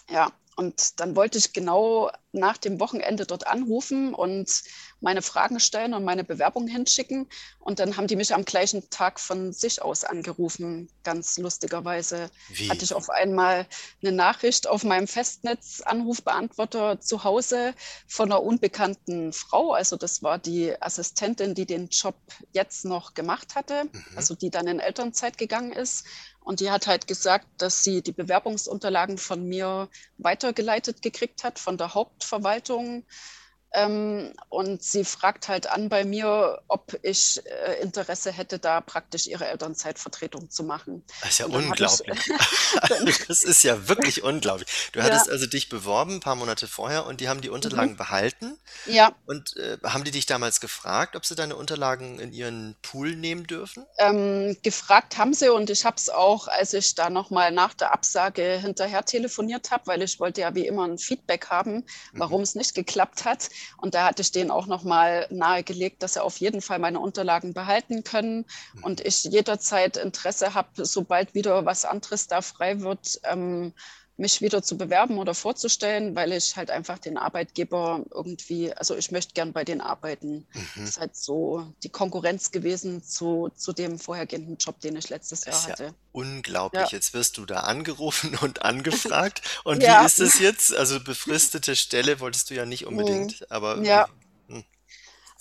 Ja, 0.08 0.32
und 0.56 1.00
dann 1.00 1.16
wollte 1.16 1.38
ich 1.38 1.52
genau 1.52 2.10
nach 2.32 2.58
dem 2.58 2.78
Wochenende 2.78 3.26
dort 3.26 3.46
anrufen 3.46 4.14
und 4.14 4.62
meine 5.00 5.22
Fragen 5.22 5.60
stellen 5.60 5.94
und 5.94 6.04
meine 6.04 6.24
Bewerbung 6.24 6.68
hinschicken. 6.68 7.28
Und 7.58 7.78
dann 7.78 7.96
haben 7.96 8.06
die 8.06 8.16
mich 8.16 8.34
am 8.34 8.44
gleichen 8.44 8.88
Tag 8.90 9.18
von 9.18 9.52
sich 9.52 9.82
aus 9.82 10.04
angerufen. 10.04 10.88
Ganz 11.04 11.38
lustigerweise 11.38 12.30
Wie? 12.48 12.68
hatte 12.68 12.84
ich 12.84 12.94
auf 12.94 13.10
einmal 13.10 13.66
eine 14.02 14.12
Nachricht 14.12 14.66
auf 14.66 14.84
meinem 14.84 15.08
Festnetz-Anrufbeantworter 15.08 17.00
zu 17.00 17.24
Hause 17.24 17.74
von 18.06 18.30
einer 18.30 18.42
unbekannten 18.42 19.32
Frau. 19.32 19.72
Also 19.72 19.96
das 19.96 20.22
war 20.22 20.38
die 20.38 20.80
Assistentin, 20.80 21.54
die 21.54 21.66
den 21.66 21.88
Job 21.88 22.16
jetzt 22.52 22.84
noch 22.84 23.14
gemacht 23.14 23.54
hatte, 23.54 23.84
mhm. 23.84 24.04
also 24.16 24.34
die 24.34 24.50
dann 24.50 24.66
in 24.66 24.80
Elternzeit 24.80 25.38
gegangen 25.38 25.72
ist. 25.72 26.04
Und 26.44 26.60
die 26.60 26.70
hat 26.70 26.86
halt 26.86 27.06
gesagt, 27.06 27.46
dass 27.58 27.82
sie 27.82 28.02
die 28.02 28.12
Bewerbungsunterlagen 28.12 29.18
von 29.18 29.44
mir 29.46 29.88
weitergeleitet 30.18 31.02
gekriegt 31.02 31.44
hat, 31.44 31.58
von 31.58 31.78
der 31.78 31.94
Hauptverwaltung 31.94 33.04
ähm, 33.74 34.34
und 34.50 34.82
sie 34.82 35.04
fragt 35.04 35.48
halt 35.48 35.66
an 35.66 35.88
bei 35.88 36.04
mir, 36.04 36.60
ob 36.68 36.98
ich 37.02 37.40
äh, 37.46 37.80
Interesse 37.80 38.30
hätte, 38.30 38.58
da 38.58 38.80
praktisch 38.80 39.26
ihre 39.26 39.46
Elternzeitvertretung 39.46 40.50
zu 40.50 40.62
machen. 40.62 41.04
Das 41.20 41.30
ist 41.30 41.38
ja 41.38 41.46
unglaublich. 41.46 42.30
Ich, 43.06 43.26
das 43.28 43.42
ist 43.42 43.62
ja 43.62 43.88
wirklich 43.88 44.22
unglaublich. 44.22 44.68
Du 44.92 44.98
ja. 44.98 45.06
hattest 45.06 45.30
also 45.30 45.46
dich 45.46 45.68
beworben 45.68 46.14
ein 46.14 46.20
paar 46.20 46.34
Monate 46.34 46.66
vorher 46.66 47.06
und 47.06 47.20
die 47.20 47.28
haben 47.28 47.40
die 47.40 47.48
Unterlagen 47.48 47.92
mhm. 47.92 47.96
behalten. 47.96 48.58
Ja. 48.86 49.12
Und 49.26 49.56
äh, 49.56 49.78
haben 49.84 50.04
die 50.04 50.10
dich 50.10 50.26
damals 50.26 50.60
gefragt, 50.60 51.16
ob 51.16 51.24
sie 51.24 51.34
deine 51.34 51.56
Unterlagen 51.56 52.18
in 52.18 52.32
ihren 52.32 52.76
Pool 52.82 53.16
nehmen 53.16 53.46
dürfen? 53.46 53.86
Ähm, 53.98 54.56
gefragt 54.62 55.16
haben 55.16 55.34
sie 55.34 55.50
und 55.50 55.70
ich 55.70 55.84
habe 55.84 55.96
es 55.96 56.08
auch, 56.08 56.48
als 56.48 56.74
ich 56.74 56.94
da 56.94 57.10
nochmal 57.10 57.52
nach 57.52 57.74
der 57.74 57.92
Absage 57.92 58.58
hinterher 58.60 59.04
telefoniert 59.04 59.70
habe, 59.70 59.86
weil 59.86 60.02
ich 60.02 60.20
wollte 60.20 60.42
ja 60.42 60.54
wie 60.54 60.66
immer 60.66 60.86
ein 60.86 60.98
Feedback 60.98 61.48
haben, 61.48 61.84
warum 62.12 62.38
mhm. 62.38 62.44
es 62.44 62.54
nicht 62.54 62.74
geklappt 62.74 63.24
hat. 63.24 63.48
Und 63.76 63.94
da 63.94 64.06
hatte 64.06 64.22
ich 64.22 64.32
denen 64.32 64.50
auch 64.50 64.66
nochmal 64.66 65.26
nahegelegt, 65.30 66.02
dass 66.02 66.14
sie 66.14 66.22
auf 66.22 66.38
jeden 66.38 66.60
Fall 66.60 66.78
meine 66.78 67.00
Unterlagen 67.00 67.54
behalten 67.54 68.04
können 68.04 68.44
und 68.82 69.00
ich 69.00 69.24
jederzeit 69.24 69.96
Interesse 69.96 70.54
habe, 70.54 70.84
sobald 70.84 71.34
wieder 71.34 71.64
was 71.64 71.84
anderes 71.84 72.26
da 72.26 72.40
frei 72.42 72.80
wird, 72.80 73.20
ähm, 73.24 73.72
mich 74.22 74.40
wieder 74.40 74.62
zu 74.62 74.78
bewerben 74.78 75.18
oder 75.18 75.34
vorzustellen, 75.34 76.16
weil 76.16 76.32
ich 76.32 76.56
halt 76.56 76.70
einfach 76.70 76.98
den 76.98 77.18
Arbeitgeber 77.18 78.04
irgendwie, 78.10 78.72
also 78.72 78.96
ich 78.96 79.10
möchte 79.10 79.34
gern 79.34 79.52
bei 79.52 79.64
denen 79.64 79.82
arbeiten. 79.82 80.46
Mhm. 80.54 80.68
Das 80.76 80.88
ist 80.90 81.00
halt 81.00 81.16
so 81.16 81.66
die 81.82 81.90
Konkurrenz 81.90 82.50
gewesen 82.50 83.02
zu, 83.02 83.50
zu 83.54 83.74
dem 83.74 83.98
vorhergehenden 83.98 84.56
Job, 84.56 84.80
den 84.80 84.96
ich 84.96 85.10
letztes 85.10 85.44
Jahr 85.44 85.62
hatte. 85.66 85.84
Ja 85.84 85.94
unglaublich. 86.12 86.82
Ja. 86.82 86.88
Jetzt 86.90 87.14
wirst 87.14 87.38
du 87.38 87.46
da 87.46 87.60
angerufen 87.60 88.36
und 88.40 88.62
angefragt. 88.62 89.42
Und 89.64 89.82
ja. 89.82 90.02
wie 90.02 90.06
ist 90.06 90.20
es 90.20 90.38
jetzt? 90.38 90.74
Also 90.74 91.00
befristete 91.00 91.74
Stelle 91.74 92.20
wolltest 92.20 92.50
du 92.50 92.54
ja 92.54 92.66
nicht 92.66 92.86
unbedingt, 92.86 93.50
aber 93.50 93.82
ja. 93.82 94.08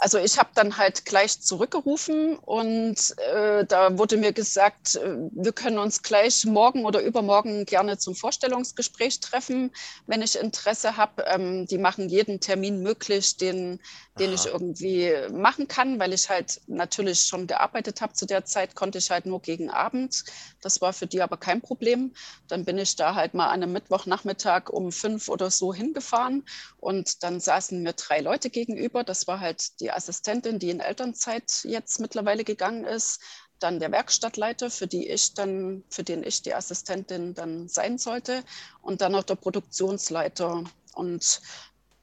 Also 0.01 0.17
ich 0.17 0.39
habe 0.39 0.49
dann 0.55 0.77
halt 0.77 1.05
gleich 1.05 1.41
zurückgerufen 1.41 2.35
und 2.35 2.95
äh, 3.19 3.63
da 3.65 3.99
wurde 3.99 4.17
mir 4.17 4.33
gesagt, 4.33 4.95
äh, 4.95 5.15
wir 5.31 5.51
können 5.51 5.77
uns 5.77 6.01
gleich 6.01 6.43
morgen 6.43 6.85
oder 6.85 7.03
übermorgen 7.03 7.67
gerne 7.67 7.99
zum 7.99 8.15
Vorstellungsgespräch 8.15 9.19
treffen, 9.19 9.71
wenn 10.07 10.23
ich 10.23 10.39
Interesse 10.39 10.97
habe. 10.97 11.25
Ähm, 11.27 11.67
die 11.67 11.77
machen 11.77 12.09
jeden 12.09 12.39
Termin 12.39 12.81
möglich, 12.81 13.37
den, 13.37 13.79
den 14.19 14.33
ich 14.33 14.45
irgendwie 14.45 15.13
machen 15.31 15.67
kann, 15.67 15.99
weil 15.99 16.13
ich 16.13 16.29
halt 16.29 16.61
natürlich 16.67 17.21
schon 17.21 17.47
gearbeitet 17.47 18.01
habe. 18.01 18.13
Zu 18.13 18.25
der 18.25 18.43
Zeit 18.45 18.75
konnte 18.75 18.97
ich 18.97 19.09
halt 19.09 19.25
nur 19.25 19.41
gegen 19.41 19.69
Abend. 19.69 20.23
Das 20.61 20.81
war 20.81 20.91
für 20.93 21.07
die 21.07 21.21
aber 21.21 21.37
kein 21.37 21.61
Problem. 21.61 22.13
Dann 22.47 22.65
bin 22.65 22.77
ich 22.77 22.95
da 22.95 23.15
halt 23.15 23.33
mal 23.33 23.47
an 23.47 23.63
einem 23.63 23.71
Mittwochnachmittag 23.71 24.69
um 24.69 24.91
fünf 24.91 25.29
oder 25.29 25.49
so 25.49 25.73
hingefahren 25.73 26.43
und 26.77 27.23
dann 27.23 27.39
saßen 27.39 27.81
mir 27.81 27.93
drei 27.93 28.19
Leute 28.19 28.49
gegenüber. 28.49 29.03
Das 29.03 29.27
war 29.27 29.39
halt 29.39 29.79
die 29.79 29.91
Assistentin, 29.91 30.59
die 30.59 30.69
in 30.69 30.81
Elternzeit 30.81 31.63
jetzt 31.63 31.99
mittlerweile 31.99 32.43
gegangen 32.43 32.83
ist, 32.83 33.21
dann 33.59 33.79
der 33.79 33.91
Werkstattleiter, 33.91 34.69
für 34.69 34.87
die 34.87 35.07
ich 35.07 35.33
dann, 35.33 35.83
für 35.89 36.03
den 36.03 36.23
ich 36.23 36.41
die 36.41 36.53
Assistentin 36.53 37.33
dann 37.33 37.67
sein 37.67 37.97
sollte, 37.97 38.43
und 38.81 39.01
dann 39.01 39.11
noch 39.11 39.23
der 39.23 39.35
Produktionsleiter. 39.35 40.63
Und 40.93 41.41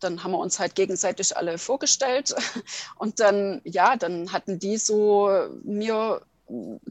dann 0.01 0.23
haben 0.23 0.33
wir 0.33 0.39
uns 0.39 0.59
halt 0.59 0.75
gegenseitig 0.75 1.37
alle 1.37 1.59
vorgestellt. 1.59 2.35
Und 2.97 3.21
dann, 3.21 3.61
ja, 3.65 3.97
dann 3.97 4.33
hatten 4.33 4.59
die 4.59 4.77
so 4.77 5.31
mir 5.65 6.23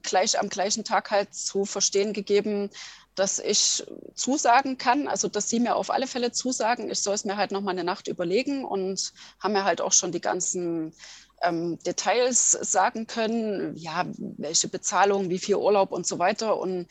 gleich 0.04 0.40
am 0.40 0.50
gleichen 0.50 0.84
Tag 0.84 1.12
halt 1.12 1.34
zu 1.34 1.66
verstehen 1.66 2.14
gegeben, 2.14 2.70
dass 3.16 3.40
ich 3.40 3.84
zusagen 4.14 4.78
kann, 4.78 5.08
also 5.08 5.28
dass 5.28 5.50
sie 5.50 5.60
mir 5.60 5.76
auf 5.76 5.90
alle 5.90 6.06
Fälle 6.06 6.32
zusagen, 6.32 6.92
ich 6.92 7.02
soll 7.02 7.16
es 7.16 7.26
mir 7.26 7.36
halt 7.36 7.52
noch 7.52 7.62
mal 7.62 7.72
eine 7.72 7.84
Nacht 7.84 8.08
überlegen 8.08 8.64
und 8.64 9.12
haben 9.40 9.54
mir 9.54 9.64
halt 9.64 9.82
auch 9.82 9.92
schon 9.92 10.12
die 10.12 10.22
ganzen 10.22 10.94
ähm, 11.42 11.80
Details 11.80 12.52
sagen 12.52 13.08
können, 13.08 13.76
ja, 13.76 14.06
welche 14.18 14.68
Bezahlung, 14.68 15.30
wie 15.30 15.40
viel 15.40 15.56
Urlaub 15.56 15.92
und 15.92 16.06
so 16.06 16.20
weiter. 16.20 16.58
Und 16.58 16.88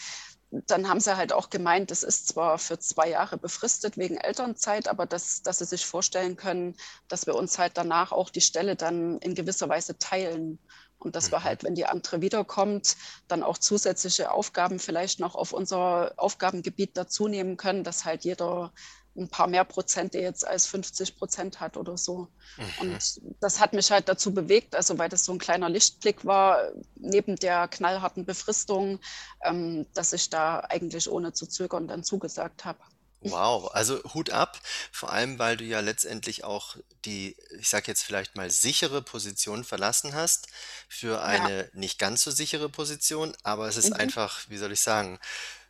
dann 0.50 0.88
haben 0.88 1.00
sie 1.00 1.16
halt 1.16 1.32
auch 1.32 1.50
gemeint, 1.50 1.90
das 1.90 2.02
ist 2.02 2.28
zwar 2.28 2.59
für 2.59 2.78
zwei 2.78 3.09
Jahre 3.11 3.37
befristet 3.37 3.96
wegen 3.96 4.16
Elternzeit, 4.16 4.88
aber 4.88 5.06
dass, 5.06 5.42
dass 5.42 5.59
sie 5.59 5.64
sich 5.64 5.85
vorstellen 5.85 6.37
können, 6.37 6.76
dass 7.09 7.26
wir 7.26 7.35
uns 7.35 7.59
halt 7.59 7.76
danach 7.76 8.12
auch 8.12 8.30
die 8.30 8.40
Stelle 8.40 8.76
dann 8.76 9.18
in 9.18 9.35
gewisser 9.35 9.68
Weise 9.68 9.98
teilen. 9.98 10.59
Und 10.98 11.14
dass 11.14 11.30
wir 11.30 11.40
mhm. 11.40 11.44
halt, 11.44 11.62
wenn 11.62 11.74
die 11.74 11.85
andere 11.85 12.22
wiederkommt, 12.22 12.96
dann 13.28 13.42
auch 13.42 13.59
zusätzliche 13.59 14.30
Aufgaben 14.30 14.78
vielleicht 14.78 15.20
noch 15.20 15.35
auf 15.35 15.52
unser 15.52 16.14
Aufgabengebiet 16.16 16.96
dazu 16.96 17.28
nehmen 17.28 17.56
können, 17.56 17.85
dass 17.85 18.04
halt 18.04 18.24
jeder 18.24 18.72
ein 19.16 19.29
paar 19.29 19.46
mehr 19.48 19.64
Prozente 19.64 20.18
jetzt 20.18 20.46
als 20.46 20.66
50 20.66 21.16
Prozent 21.16 21.61
hat 21.61 21.76
oder 21.76 21.96
so. 21.98 22.29
Mhm. 22.59 22.72
Und 22.74 23.02
das 23.40 23.61
hat 23.61 23.72
mich 23.72 23.90
halt 23.90 24.09
dazu 24.09 24.35
bewegt, 24.35 24.74
also 24.76 24.98
weil 24.98 25.09
das 25.09 25.24
so 25.24 25.33
ein 25.33 25.38
kleiner 25.38 25.68
Lichtblick 25.70 26.24
war, 26.26 26.61
neben 26.94 27.37
der 27.37 27.68
knallharten 27.68 28.26
Befristung, 28.26 29.00
ähm, 29.44 29.87
dass 29.94 30.12
ich 30.12 30.29
da 30.31 30.61
eigentlich 30.61 31.11
ohne 31.11 31.33
zu 31.33 31.46
zögern 31.46 31.88
dann 31.88 32.05
zugesagt 32.05 32.64
habe. 32.64 32.81
Wow, 33.20 33.70
also 33.72 34.00
Hut 34.14 34.31
ab, 34.31 34.61
vor 34.92 35.11
allem 35.11 35.38
weil 35.38 35.57
du 35.57 35.64
ja 35.64 35.81
letztendlich 35.81 36.44
auch 36.44 36.76
die, 37.07 37.35
ich 37.59 37.68
sage 37.68 37.87
jetzt 37.88 38.02
vielleicht 38.02 38.37
mal 38.37 38.50
sichere 38.50 39.00
Position 39.02 39.64
verlassen 39.64 40.14
hast 40.14 40.48
für 40.88 41.22
Ja. 41.24 41.50
eine 41.50 41.68
nicht 41.72 41.98
ganz 41.98 42.22
so 42.22 42.31
sichere 42.31 42.68
Position, 42.68 43.35
aber 43.42 43.68
es 43.68 43.79
ist 43.79 43.90
Mhm. 43.90 43.96
einfach, 43.96 44.44
wie 44.48 44.59
soll 44.59 44.70
ich 44.70 44.81
sagen, 44.81 45.18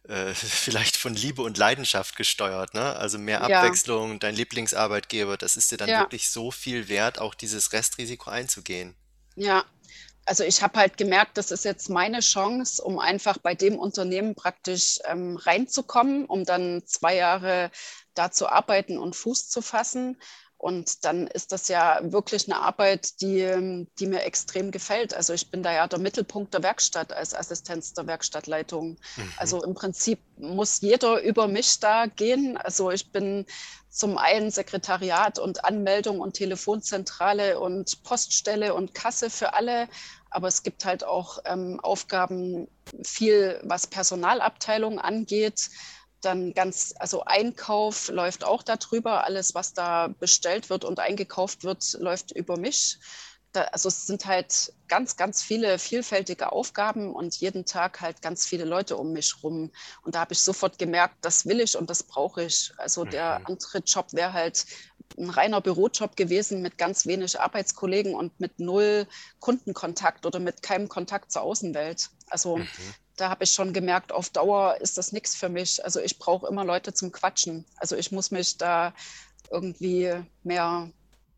äh, 0.09 0.35
vielleicht 0.35 0.97
von 0.97 1.15
Liebe 1.15 1.43
und 1.43 1.59
Leidenschaft 1.59 2.17
gesteuert, 2.17 2.75
ne? 2.75 2.97
Also 2.97 3.19
mehr 3.19 3.41
Ja, 3.41 3.81
Abwechslung, 3.81 4.19
dein 4.21 4.35
Lieblingsarbeitgeber, 4.35 5.37
das 5.37 5.57
ist 5.57 5.71
dir 5.73 5.79
dann 5.79 5.93
ja, 5.93 5.97
wirklich 5.97 6.29
so 6.31 6.51
viel 6.51 6.89
wert, 6.89 7.19
auch 7.21 7.35
dieses 7.35 7.73
Restrisiko 7.73 8.31
einzugehen. 8.31 8.97
ja. 9.37 9.65
Also 10.29 10.43
ich 10.43 10.61
habe 10.63 10.81
halt 10.81 10.97
gemerkt, 10.97 11.39
das 11.39 11.53
ist 11.53 11.65
jetzt 11.65 11.89
meine 11.89 12.19
Chance, 12.21 12.83
um 12.83 12.99
einfach 12.99 13.39
bei 13.39 13.55
dem 13.55 13.79
Unternehmen 13.79 14.35
praktisch 14.35 14.99
ähm, 15.05 15.37
reinzukommen, 15.37 16.25
um 16.27 16.45
dann 16.45 16.83
zwei 16.87 17.15
Jahre 17.15 17.71
da 18.15 18.33
zu 18.33 18.49
arbeiten 18.49 18.99
und 18.99 19.15
Fuß 19.15 19.49
zu 19.49 19.63
fassen. 19.63 20.21
Und 20.59 21.05
dann 21.05 21.27
ist 21.27 21.53
das 21.53 21.69
ja 21.69 22.01
wirklich 22.03 22.51
eine 22.51 22.61
Arbeit, 22.61 23.21
die, 23.21 23.87
die 23.99 24.07
mir 24.07 24.23
extrem 24.23 24.71
gefällt. 24.71 25.13
Also 25.13 25.35
ich 25.35 25.51
bin 25.51 25.63
da 25.63 25.73
ja 25.73 25.87
der 25.87 25.99
Mittelpunkt 25.99 26.55
der 26.55 26.63
Werkstatt 26.63 27.13
als 27.13 27.35
Assistenz 27.35 27.93
der 27.93 28.07
Werkstattleitung. 28.07 28.97
Mhm. 29.17 29.33
Also 29.37 29.63
im 29.63 29.75
Prinzip 29.75 30.19
muss 30.39 30.81
jeder 30.81 31.21
über 31.23 31.47
mich 31.47 31.79
da 31.79 32.07
gehen. 32.07 32.57
Also 32.57 32.91
ich 32.91 33.13
bin 33.13 33.45
zum 33.91 34.17
einen 34.17 34.51
Sekretariat 34.51 35.39
und 35.39 35.65
Anmeldung 35.65 36.21
und 36.21 36.35
Telefonzentrale 36.35 37.61
und 37.61 38.03
Poststelle 38.03 38.73
und 38.75 38.95
Kasse 38.95 39.29
für 39.29 39.53
alle. 39.53 39.89
Aber 40.31 40.49
es 40.49 40.63
gibt 40.63 40.87
halt 40.87 41.05
auch 41.05 41.39
ähm, 41.45 41.81
Aufgaben, 41.81 42.67
viel 43.05 43.61
was 43.63 43.87
Personalabteilung 43.87 44.99
angeht 44.99 45.69
dann 46.27 46.55
ganz, 46.55 46.95
also 46.99 47.25
Einkauf 47.25 48.09
läuft 48.09 48.45
auch 48.45 48.63
darüber. 48.63 49.25
Alles, 49.25 49.55
was 49.55 49.73
da 49.75 50.09
bestellt 50.09 50.71
wird 50.71 50.85
und 50.85 51.01
eingekauft 51.01 51.65
wird, 51.65 51.95
läuft 52.01 52.33
über 52.33 52.59
mich. 52.59 52.99
Da, 53.53 53.63
also 53.73 53.89
es 53.89 54.07
sind 54.07 54.27
halt 54.27 54.75
ganz, 54.89 55.17
ganz 55.17 55.43
viele 55.43 55.79
vielfältige 55.79 56.53
Aufgaben 56.53 57.15
und 57.15 57.37
jeden 57.37 57.65
Tag 57.65 58.01
halt 58.03 58.21
ganz 58.23 58.47
viele 58.47 58.65
Leute 58.67 58.97
um 58.99 59.13
mich 59.13 59.43
rum. 59.43 59.73
Und 60.03 60.15
da 60.15 60.21
habe 60.21 60.35
ich 60.35 60.41
sofort 60.41 60.79
gemerkt, 60.79 61.17
das 61.23 61.47
will 61.47 61.61
ich 61.61 61.77
und 61.77 61.89
das 61.91 62.03
brauche 62.03 62.45
ich. 62.45 62.73
Also 62.77 63.05
der 63.07 63.41
Mhm. 63.41 63.47
andere 63.47 63.79
Job 63.79 64.13
wäre 64.13 64.33
halt 64.35 64.67
ein 65.19 65.31
reiner 65.31 65.61
Bürojob 65.63 66.17
gewesen 66.17 66.63
mit 66.63 66.79
ganz 66.79 67.07
wenig 67.07 67.41
Arbeitskollegen 67.41 68.15
und 68.15 68.39
mit 68.41 68.59
null 68.59 69.07
Kundenkontakt 69.39 70.27
oder 70.27 70.41
mit 70.41 70.63
keinem 70.63 70.89
Kontakt 70.89 71.33
zur 71.33 71.43
Außenwelt. 71.43 72.11
Also 72.29 72.65
Mhm. 72.65 72.95
Da 73.17 73.31
habe 73.31 73.45
ich 73.45 73.53
schon 73.53 73.73
gemerkt, 73.73 74.13
auf 74.13 74.31
Dauer 74.31 74.77
ist 74.81 74.99
das 74.99 75.13
nichts 75.13 75.35
für 75.35 75.49
mich. 75.49 75.83
Also 75.85 76.01
ich 76.01 76.19
brauche 76.19 76.47
immer 76.47 76.65
Leute 76.65 76.93
zum 76.95 77.13
Quatschen. 77.13 77.65
Also 77.77 77.97
ich 77.97 78.13
muss 78.13 78.31
mich 78.31 78.59
da 78.59 78.95
irgendwie 79.51 80.13
mehr 80.43 80.91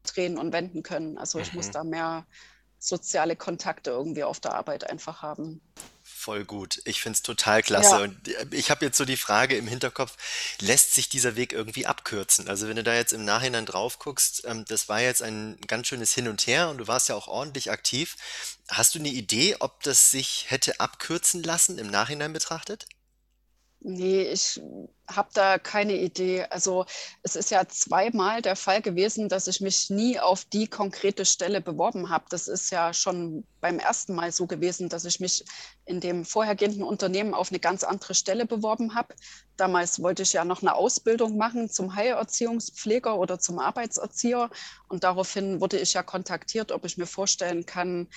drehen 0.03 0.39
und 0.39 0.53
wenden 0.53 0.83
können. 0.83 1.19
Also 1.19 1.39
ich 1.41 1.53
muss 1.53 1.69
Mhm. 1.69 1.73
da 1.73 1.85
mehr 1.85 2.27
soziale 2.79 3.37
Kontakte 3.37 3.91
irgendwie 3.91 4.25
auf 4.25 4.41
der 4.41 4.55
Arbeit 4.55 4.89
einfach 4.91 5.23
haben. 5.23 5.61
Voll 6.29 6.45
gut. 6.45 6.83
Ich 6.85 7.01
finde 7.01 7.17
es 7.17 7.23
total 7.23 7.63
klasse. 7.63 7.89
Ja, 7.89 8.03
Und 8.03 8.29
äh, 8.29 8.45
ich 8.51 8.71
habe 8.71 8.85
jetzt 8.85 8.99
so 8.99 9.07
die 9.07 9.17
Frage 9.17 9.57
im 9.57 9.67
Hinterkopf, 9.67 10.15
lässt 10.61 10.95
sich 10.95 11.09
dieser 11.09 11.37
Weg 11.37 11.55
irgendwie 11.55 11.87
abkürzen? 11.87 12.49
Also 12.49 12.69
wenn 12.69 12.77
du 12.77 12.83
da 12.83 12.95
jetzt 12.95 13.15
im 13.15 13.25
Nachhinein 13.25 13.65
drauf 13.65 13.99
guckst, 13.99 14.43
ähm, 14.45 14.67
das 14.69 14.91
war 14.91 15.01
jetzt 15.01 15.23
ein 15.23 15.59
ganz 15.67 15.87
schönes 15.87 16.13
Hin 16.13 16.29
und 16.29 16.47
Her 16.47 16.69
und 16.69 16.77
du 16.77 16.87
warst 16.87 17.09
ja 17.09 17.15
auch 17.15 17.29
ordentlich 17.29 17.71
aktiv. 17.71 18.17
Hast 18.69 18.95
du 18.95 18.99
eine 18.99 19.09
Idee, 19.09 19.57
ob 19.61 19.83
das 19.85 20.11
sich 20.11 20.45
hätte 20.49 20.81
abkürzen 20.81 21.43
lassen 21.43 21.79
im 21.79 21.87
Nachhinein 21.87 22.35
betrachtet? 22.35 22.85
Nee, 23.81 24.23
ich 24.23 24.61
habe 25.07 25.29
da 25.33 25.57
keine 25.59 25.95
Idee. 25.95 26.45
Also 26.51 26.85
es 27.23 27.37
ist 27.37 27.51
ja 27.53 27.67
zweimal 27.69 28.43
der 28.43 28.57
Fall 28.57 28.83
gewesen, 28.83 29.29
dass 29.29 29.47
ich 29.47 29.61
mich 29.61 29.89
nie 29.89 30.19
auf 30.19 30.45
die 30.45 30.67
konkrete 30.67 31.25
Stelle 31.25 31.61
beworben 31.61 32.11
habe. 32.11 32.25
Das 32.29 32.49
ist 32.49 32.71
ja 32.71 32.93
schon 32.93 33.47
beim 33.61 33.79
ersten 33.79 34.15
Mal 34.17 34.33
so 34.33 34.49
gewesen, 34.49 34.89
dass 34.89 35.05
ich 35.05 35.21
mich 35.21 35.45
in 35.85 36.01
dem 36.01 36.25
vorhergehenden 36.25 36.83
Unternehmen 36.83 37.35
auf 37.35 37.51
eine 37.51 37.61
ganz 37.61 37.85
andere 37.85 38.15
Stelle 38.15 38.47
beworben 38.47 38.97
habe. 38.97 39.15
Damals 39.57 40.03
wollte 40.03 40.25
ich 40.25 40.33
ja 40.33 40.45
noch 40.45 40.61
eine 40.61 40.75
Ausbildung 40.75 41.37
machen 41.37 41.71
zum 41.71 41.95
Heilerziehungspfleger 41.95 43.17
oder 43.17 43.39
zum 43.39 43.61
Arbeitserzieher. 43.61 44.51
Und 44.89 45.05
daraufhin 45.05 45.61
wurde 45.61 45.79
ich 45.79 45.95
ja 45.95 46.03
kontaktiert, 46.03 46.73
ob 46.73 46.85
ich 46.85 46.99
mir 46.99 47.07
vorstellen 47.07 47.65
kann, 47.65 48.09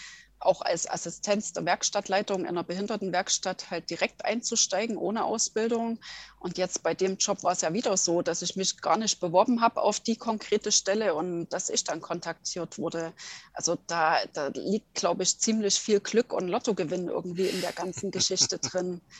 auch 0.41 0.62
als 0.62 0.89
Assistenz 0.89 1.54
der 1.54 1.65
Werkstattleitung 1.65 2.41
in 2.41 2.47
einer 2.47 2.63
Behindertenwerkstatt 2.63 3.71
halt 3.71 3.89
direkt 3.89 4.25
einzusteigen 4.25 4.97
ohne 4.97 5.23
Ausbildung. 5.25 5.99
Und 6.39 6.58
jetzt 6.58 6.84
bei 6.84 6.93
dem 6.93 7.17
Job 7.17 7.43
war 7.43 7.54
es 7.54 7.62
ja 7.62 7.73
wieder 7.73 7.95
so, 7.97 8.21
dass 8.21 8.41
ich 8.41 8.56
mich 8.56 8.82
gar 8.82 8.97
nicht 8.97 9.19
beworben 9.19 9.62
habe 9.62 9.82
auf 9.82 9.99
die 9.99 10.15
konkrete 10.17 10.71
Stelle 10.71 11.13
und 11.15 11.49
dass 11.49 11.69
ich 11.69 11.84
dann 11.84 12.01
kontaktiert 12.01 12.77
wurde. 12.77 13.13
Also 13.54 13.77
da, 13.88 14.17
da 14.34 14.47
liegt, 14.47 14.93
glaube 14.95 15.23
ich, 15.23 15.39
ziemlich 15.39 15.80
viel 15.80 15.99
Glück 15.99 16.34
und 16.34 16.47
Lottogewinn 16.47 17.08
irgendwie 17.08 17.47
in 17.47 17.62
der 17.62 17.73
ganzen 17.73 18.12
Geschichte 18.12 18.60
drin. 18.60 19.01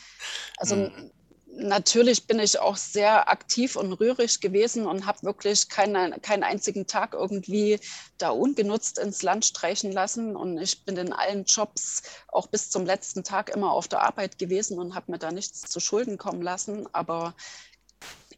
Also 0.56 0.76
Mhm. 0.76 1.10
Natürlich 1.54 2.26
bin 2.26 2.38
ich 2.38 2.58
auch 2.60 2.76
sehr 2.78 3.28
aktiv 3.28 3.76
und 3.76 3.92
rührig 3.92 4.40
gewesen 4.40 4.86
und 4.86 5.04
habe 5.04 5.22
wirklich 5.22 5.68
keine, 5.68 6.18
keinen 6.20 6.44
einzigen 6.44 6.86
Tag 6.86 7.12
irgendwie 7.12 7.78
da 8.16 8.30
ungenutzt 8.30 8.98
ins 8.98 9.22
Land 9.22 9.44
streichen 9.44 9.92
lassen. 9.92 10.34
Und 10.34 10.56
ich 10.58 10.84
bin 10.86 10.96
in 10.96 11.12
allen 11.12 11.44
Jobs 11.44 12.02
auch 12.28 12.46
bis 12.46 12.70
zum 12.70 12.86
letzten 12.86 13.22
Tag 13.22 13.50
immer 13.50 13.72
auf 13.72 13.86
der 13.86 14.00
Arbeit 14.02 14.38
gewesen 14.38 14.78
und 14.78 14.94
habe 14.94 15.12
mir 15.12 15.18
da 15.18 15.30
nichts 15.30 15.60
zu 15.68 15.78
Schulden 15.78 16.16
kommen 16.16 16.40
lassen. 16.40 16.88
Aber 16.94 17.34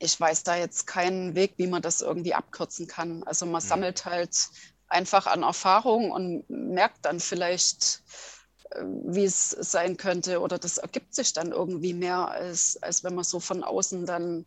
ich 0.01 0.19
weiß 0.19 0.43
da 0.43 0.57
jetzt 0.57 0.87
keinen 0.87 1.35
Weg, 1.35 1.55
wie 1.57 1.67
man 1.69 1.83
das 1.83 2.01
irgendwie 2.03 2.35
abkürzen 2.35 2.87
kann. 2.89 3.23
Also 3.25 3.47
man 3.47 3.63
Mhm. 3.63 3.69
sammelt 3.69 4.05
halt 4.07 4.37
einfach 4.89 5.27
an 5.27 5.43
Erfahrung 5.45 6.11
und 6.11 6.49
merkt 6.51 7.05
dann 7.05 7.21
vielleicht, 7.21 8.03
wie 8.83 9.25
es 9.25 9.51
sein 9.51 9.97
könnte 9.97 10.41
oder 10.41 10.59
das 10.59 10.79
ergibt 10.79 11.15
sich 11.15 11.33
dann 11.33 11.53
irgendwie 11.53 11.95
mehr, 11.95 12.29
als, 12.29 12.83
als 12.83 13.05
wenn 13.05 13.15
man 13.15 13.25
so 13.25 13.41
von 13.41 13.63
außen 13.63 14.07
dann, 14.07 14.45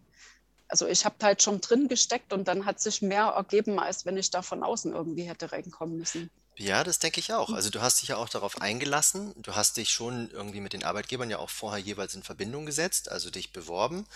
also 0.67 0.87
ich 0.87 1.05
habe 1.05 1.15
halt 1.21 1.41
schon 1.41 1.61
drin 1.61 1.87
gesteckt 1.87 2.33
und 2.33 2.47
dann 2.47 2.65
hat 2.65 2.79
sich 2.79 3.01
mehr 3.01 3.25
ergeben, 3.27 3.79
als 3.79 4.05
wenn 4.05 4.17
ich 4.17 4.29
da 4.29 4.41
von 4.41 4.63
außen 4.63 4.93
irgendwie 4.93 5.23
hätte 5.23 5.51
reinkommen 5.51 5.97
müssen. 5.97 6.29
Ja, 6.59 6.83
das 6.83 6.97
denke 6.97 7.19
ich 7.19 7.33
auch. 7.33 7.53
Also 7.53 7.69
du 7.69 7.81
hast 7.81 8.01
dich 8.01 8.09
ja 8.09 8.17
auch 8.17 8.29
darauf 8.29 8.61
eingelassen. 8.61 9.33
Du 9.37 9.53
hast 9.53 9.77
dich 9.77 9.91
schon 9.91 10.31
irgendwie 10.31 10.59
mit 10.59 10.73
den 10.73 10.83
Arbeitgebern 10.83 11.29
ja 11.29 11.37
auch 11.37 11.51
vorher 11.51 11.79
jeweils 11.79 12.15
in 12.15 12.23
Verbindung 12.23 12.65
gesetzt, 12.65 13.11
also 13.11 13.29
dich 13.29 13.53
beworben. 13.53 14.07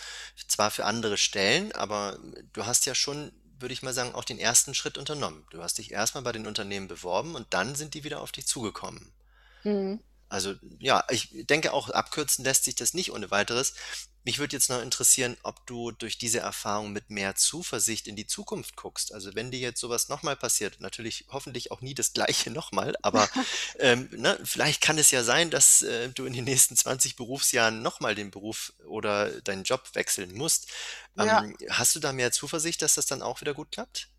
Zwar 0.47 0.71
für 0.71 0.85
andere 0.85 1.17
Stellen, 1.17 1.71
aber 1.73 2.17
du 2.53 2.65
hast 2.65 2.87
ja 2.87 2.95
schon, 2.95 3.31
würde 3.59 3.73
ich 3.73 3.83
mal 3.83 3.93
sagen, 3.93 4.15
auch 4.15 4.23
den 4.23 4.39
ersten 4.39 4.73
Schritt 4.73 4.97
unternommen. 4.97 5.45
Du 5.51 5.61
hast 5.61 5.77
dich 5.77 5.91
erstmal 5.91 6.23
bei 6.23 6.31
den 6.31 6.47
Unternehmen 6.47 6.87
beworben 6.87 7.35
und 7.35 7.45
dann 7.51 7.75
sind 7.75 7.93
die 7.93 8.03
wieder 8.03 8.21
auf 8.21 8.31
dich 8.31 8.47
zugekommen. 8.47 9.11
Mhm. 9.63 10.01
Also 10.29 10.55
ja, 10.79 11.03
ich 11.09 11.29
denke 11.47 11.73
auch, 11.73 11.89
abkürzen 11.89 12.45
lässt 12.45 12.63
sich 12.63 12.75
das 12.75 12.93
nicht 12.93 13.11
ohne 13.11 13.31
weiteres. 13.31 13.73
Mich 14.23 14.39
würde 14.39 14.55
jetzt 14.55 14.69
noch 14.69 14.81
interessieren, 14.81 15.35
ob 15.43 15.65
du 15.65 15.91
durch 15.91 16.17
diese 16.17 16.39
Erfahrung 16.39 16.93
mit 16.93 17.09
mehr 17.09 17.35
Zuversicht 17.35 18.07
in 18.07 18.15
die 18.15 18.27
Zukunft 18.27 18.77
guckst. 18.77 19.13
Also 19.13 19.35
wenn 19.35 19.51
dir 19.51 19.59
jetzt 19.59 19.81
sowas 19.81 20.09
nochmal 20.09 20.37
passiert, 20.37 20.79
natürlich 20.79 21.25
hoffentlich 21.29 21.71
auch 21.71 21.81
nie 21.81 21.95
das 21.95 22.13
gleiche 22.13 22.49
nochmal, 22.51 22.95
aber 23.01 23.29
ähm, 23.79 24.09
ne, 24.15 24.39
vielleicht 24.43 24.79
kann 24.81 24.97
es 24.97 25.11
ja 25.11 25.23
sein, 25.23 25.49
dass 25.49 25.81
äh, 25.81 26.09
du 26.09 26.25
in 26.25 26.33
den 26.33 26.45
nächsten 26.45 26.77
20 26.77 27.15
Berufsjahren 27.17 27.81
nochmal 27.81 28.15
den 28.15 28.31
Beruf 28.31 28.73
oder 28.87 29.41
deinen 29.41 29.63
Job 29.63 29.89
wechseln 29.95 30.33
musst. 30.35 30.71
Ja, 31.15 31.41
Ähm, 31.41 31.57
hast 31.69 31.95
du 31.95 31.99
da 31.99 32.13
mehr 32.13 32.31
Zuversicht, 32.31 32.81
dass 32.81 32.95
das 32.95 33.05
dann 33.07 33.21
auch 33.21 33.41
wieder 33.41 33.53
gut 33.53 33.71
klappt? 33.71 34.09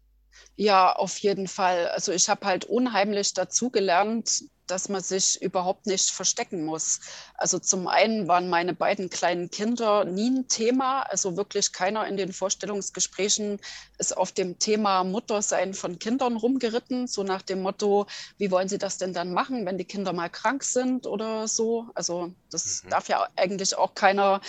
Ja, 0.56 0.92
auf 0.92 1.18
jeden 1.18 1.48
Fall. 1.48 1.88
Also 1.88 2.12
ich 2.12 2.28
habe 2.28 2.46
halt 2.46 2.64
unheimlich 2.64 3.34
dazugelernt, 3.34 4.44
dass 4.66 4.88
man 4.88 5.02
sich 5.02 5.40
überhaupt 5.42 5.86
nicht 5.86 6.10
verstecken 6.10 6.64
muss. 6.64 7.00
Also 7.34 7.58
zum 7.58 7.88
einen 7.88 8.28
waren 8.28 8.48
meine 8.48 8.74
beiden 8.74 9.10
kleinen 9.10 9.50
Kinder 9.50 10.04
nie 10.04 10.30
ein 10.30 10.48
Thema. 10.48 11.02
Also 11.02 11.36
wirklich 11.36 11.72
keiner 11.72 12.06
in 12.06 12.16
den 12.16 12.32
Vorstellungsgesprächen 12.32 13.58
ist 13.98 14.16
auf 14.16 14.32
dem 14.32 14.58
Thema 14.58 15.04
Muttersein 15.04 15.74
von 15.74 15.98
Kindern 15.98 16.36
rumgeritten, 16.36 17.06
so 17.06 17.22
nach 17.22 17.42
dem 17.42 17.62
Motto, 17.62 18.06
wie 18.38 18.50
wollen 18.50 18.68
Sie 18.68 18.78
das 18.78 18.98
denn 18.98 19.12
dann 19.12 19.32
machen, 19.32 19.66
wenn 19.66 19.78
die 19.78 19.84
Kinder 19.84 20.12
mal 20.12 20.28
krank 20.28 20.64
sind 20.64 21.06
oder 21.06 21.48
so. 21.48 21.86
Also 21.94 22.32
das 22.50 22.82
mhm. 22.84 22.90
darf 22.90 23.08
ja 23.08 23.28
eigentlich 23.36 23.76
auch 23.76 23.94
keiner 23.94 24.40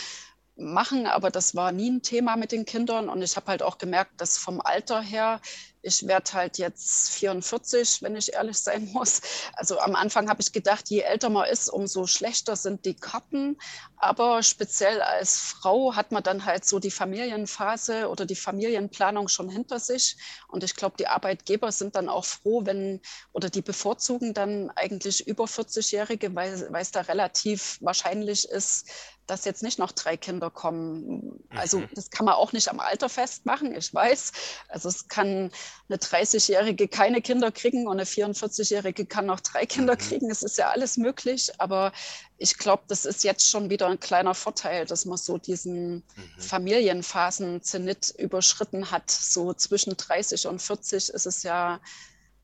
machen, 0.56 1.08
aber 1.08 1.32
das 1.32 1.56
war 1.56 1.72
nie 1.72 1.90
ein 1.90 2.02
Thema 2.02 2.36
mit 2.36 2.52
den 2.52 2.66
Kindern. 2.66 3.10
Und 3.10 3.22
ich 3.22 3.36
habe 3.36 3.48
halt 3.48 3.64
auch 3.64 3.78
gemerkt, 3.78 4.20
dass 4.22 4.38
vom 4.38 4.62
Alter 4.62 5.02
her, 5.02 5.42
ich 5.84 6.08
werde 6.08 6.34
halt 6.34 6.58
jetzt 6.58 7.12
44, 7.12 8.02
wenn 8.02 8.16
ich 8.16 8.34
ehrlich 8.34 8.58
sein 8.58 8.90
muss. 8.94 9.22
Also 9.54 9.80
am 9.80 9.96
Anfang 9.96 10.30
habe 10.30 10.42
ich 10.42 10.54
gedacht, 10.54 10.90
je 10.90 11.02
älter 11.02 11.30
man 11.30 11.48
ist, 11.50 11.70
umso 11.70 12.08
schlechter 12.08 12.56
sind 12.56 12.86
die 12.86 12.96
Karten. 12.96 13.58
Aber 13.98 14.44
speziell 14.44 15.02
als 15.02 15.38
Frau 15.38 15.96
hat 15.96 16.12
man 16.12 16.24
dann 16.24 16.46
halt 16.46 16.66
so 16.66 16.80
die 16.80 16.92
Familienphase 16.92 18.10
oder 18.10 18.26
die 18.26 18.36
Familienplanung 18.36 19.28
schon 19.28 19.50
hinter 19.50 19.80
sich. 19.80 20.18
Und 20.48 20.64
ich 20.64 20.76
glaube, 20.76 20.96
die 20.98 21.08
Arbeitgeber 21.08 21.72
sind 21.72 21.96
dann 21.96 22.08
auch 22.08 22.26
froh, 22.26 22.66
wenn 22.66 23.02
oder 23.34 23.50
die 23.50 23.62
bevorzugen 23.62 24.34
dann 24.34 24.72
eigentlich 24.72 25.28
über 25.28 25.46
40-Jährige, 25.46 26.34
weil, 26.34 26.54
es 26.76 26.92
da 26.92 27.02
relativ 27.02 27.78
wahrscheinlich 27.82 28.48
ist, 28.48 28.90
dass 29.28 29.46
jetzt 29.46 29.64
nicht 29.64 29.80
noch 29.80 29.92
drei 29.92 30.18
Kinder 30.18 30.50
kommen. 30.50 31.44
Also 31.50 31.80
mhm. 31.80 31.90
das 31.94 32.10
kann 32.10 32.26
man 32.26 32.36
auch 32.36 32.52
nicht 32.52 32.68
am 32.68 32.80
Alter 32.80 33.10
festmachen, 33.10 33.74
ich 33.74 33.94
weiß. 33.94 34.32
Also 34.68 34.90
es 34.90 35.08
kann 35.08 35.52
eine 35.90 35.98
30-Jährige 35.98 36.88
keine 36.88 37.22
Kinder 37.22 37.52
kriegen 37.52 37.88
und 37.88 37.94
eine 37.94 38.06
44-Jährige 38.06 39.06
kann 39.06 39.26
noch 39.26 39.40
drei 39.40 39.66
Kinder 39.66 39.94
mhm. 39.94 40.00
kriegen. 40.00 40.32
Es 40.32 40.44
ist 40.44 40.58
ja 40.58 40.70
alles 40.70 40.98
möglich, 40.98 41.52
aber 41.60 41.92
ich 42.38 42.58
glaube, 42.58 42.84
das 42.88 43.06
ist 43.06 43.24
jetzt 43.24 43.50
schon 43.50 43.70
wieder 43.70 43.88
ein 43.88 44.00
kleiner 44.00 44.34
Vorteil, 44.34 44.86
dass 44.86 45.06
man 45.06 45.18
so 45.18 45.38
diesen 45.38 45.96
mhm. 45.96 46.04
Familienphasen-Zenit 46.40 48.16
überschritten 48.18 48.92
hat. 48.92 49.10
So 49.12 49.54
zwischen 49.54 49.96
30 49.96 50.48
und 50.48 50.62
40 50.62 51.10
ist 51.10 51.26
es 51.26 51.44
ja, 51.44 51.80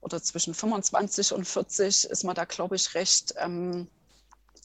oder 0.01 0.21
zwischen 0.21 0.53
25 0.53 1.33
und 1.33 1.45
40 1.45 2.05
ist 2.05 2.23
man 2.23 2.35
da, 2.35 2.45
glaube 2.45 2.75
ich, 2.75 2.93
recht. 2.95 3.33
Ähm, 3.37 3.87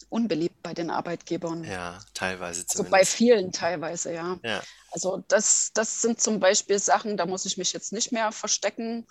unbeliebt 0.09 0.63
bei 0.63 0.75
den 0.75 0.91
Arbeitgebern. 0.91 1.65
Ja, 1.65 1.99
teilweise 2.15 2.67
zumindest. 2.67 2.79
Also 2.79 2.91
bei 2.91 3.05
vielen 3.05 3.53
teilweise, 3.53 4.13
ja. 4.13 4.39
ja. 4.43 4.63
Also 4.91 5.25
das, 5.29 5.71
das 5.75 6.01
sind 6.01 6.21
zum 6.21 6.41
Beispiel 6.41 6.79
Sachen, 6.79 7.17
da 7.17 7.27
muss 7.27 7.45
ich 7.45 7.59
mich 7.59 7.73
jetzt 7.73 7.93
nicht 7.93 8.13
mehr 8.13 8.33
verstecken. 8.33 9.07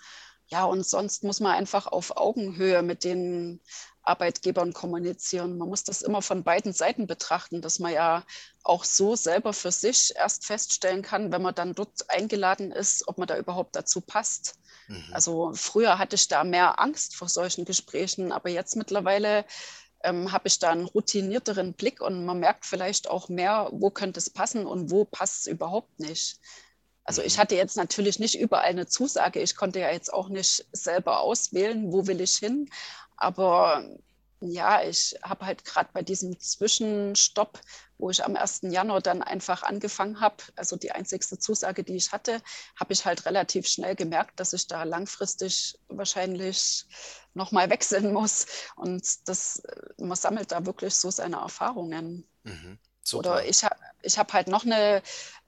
Ja, 0.48 0.64
und 0.64 0.86
sonst 0.86 1.24
muss 1.24 1.40
man 1.40 1.52
einfach 1.52 1.86
auf 1.86 2.16
Augenhöhe 2.16 2.82
mit 2.82 3.04
den 3.04 3.60
Arbeitgebern 4.02 4.72
kommunizieren. 4.72 5.56
Man 5.56 5.68
muss 5.68 5.84
das 5.84 6.02
immer 6.02 6.22
von 6.22 6.44
beiden 6.44 6.72
Seiten 6.72 7.06
betrachten, 7.06 7.62
dass 7.62 7.78
man 7.78 7.92
ja 7.92 8.24
auch 8.62 8.84
so 8.84 9.16
selber 9.16 9.52
für 9.52 9.72
sich 9.72 10.14
erst 10.16 10.44
feststellen 10.44 11.02
kann, 11.02 11.32
wenn 11.32 11.42
man 11.42 11.54
dann 11.54 11.74
dort 11.74 12.10
eingeladen 12.10 12.70
ist, 12.70 13.08
ob 13.08 13.18
man 13.18 13.26
da 13.26 13.38
überhaupt 13.38 13.74
dazu 13.74 14.00
passt. 14.00 14.56
Mhm. 14.88 15.04
Also 15.12 15.52
früher 15.54 15.98
hatte 15.98 16.16
ich 16.16 16.28
da 16.28 16.44
mehr 16.44 16.80
Angst 16.80 17.16
vor 17.16 17.28
solchen 17.28 17.64
Gesprächen, 17.64 18.32
aber 18.32 18.50
jetzt 18.50 18.76
mittlerweile 18.76 19.44
ähm, 20.04 20.32
habe 20.32 20.48
ich 20.48 20.58
da 20.58 20.70
einen 20.70 20.86
routinierteren 20.86 21.72
Blick 21.72 22.00
und 22.00 22.24
man 22.24 22.38
merkt 22.38 22.66
vielleicht 22.66 23.10
auch 23.10 23.28
mehr, 23.28 23.68
wo 23.72 23.90
könnte 23.90 24.18
es 24.18 24.30
passen 24.30 24.66
und 24.66 24.90
wo 24.90 25.04
passt 25.04 25.40
es 25.40 25.46
überhaupt 25.46 25.98
nicht. 25.98 26.38
Also 27.04 27.22
ich 27.22 27.36
mhm. 27.36 27.40
hatte 27.40 27.56
jetzt 27.56 27.76
natürlich 27.76 28.18
nicht 28.18 28.38
überall 28.38 28.64
eine 28.64 28.86
Zusage. 28.86 29.40
Ich 29.40 29.56
konnte 29.56 29.80
ja 29.80 29.90
jetzt 29.90 30.12
auch 30.12 30.28
nicht 30.28 30.66
selber 30.72 31.20
auswählen, 31.20 31.92
wo 31.92 32.06
will 32.06 32.20
ich 32.20 32.36
hin. 32.36 32.70
Aber 33.16 33.84
ja, 34.50 34.82
ich 34.82 35.16
habe 35.22 35.46
halt 35.46 35.64
gerade 35.64 35.90
bei 35.92 36.02
diesem 36.02 36.38
Zwischenstopp, 36.38 37.60
wo 37.98 38.10
ich 38.10 38.24
am 38.24 38.36
1. 38.36 38.70
Januar 38.70 39.00
dann 39.00 39.22
einfach 39.22 39.62
angefangen 39.62 40.20
habe, 40.20 40.36
also 40.56 40.76
die 40.76 40.92
einzigste 40.92 41.38
Zusage, 41.38 41.84
die 41.84 41.96
ich 41.96 42.12
hatte, 42.12 42.42
habe 42.76 42.92
ich 42.92 43.04
halt 43.04 43.24
relativ 43.26 43.66
schnell 43.68 43.94
gemerkt, 43.96 44.40
dass 44.40 44.52
ich 44.52 44.66
da 44.66 44.82
langfristig 44.84 45.78
wahrscheinlich 45.88 46.86
nochmal 47.34 47.70
wechseln 47.70 48.12
muss. 48.12 48.46
Und 48.76 49.28
das, 49.28 49.62
man 49.98 50.16
sammelt 50.16 50.52
da 50.52 50.66
wirklich 50.66 50.94
so 50.94 51.10
seine 51.10 51.36
Erfahrungen. 51.36 52.28
Mhm, 52.44 52.78
Oder 53.12 53.44
ich, 53.44 53.62
ich 54.02 54.18
habe 54.18 54.32
halt 54.32 54.48
noch 54.48 54.64
eine 54.64 55.02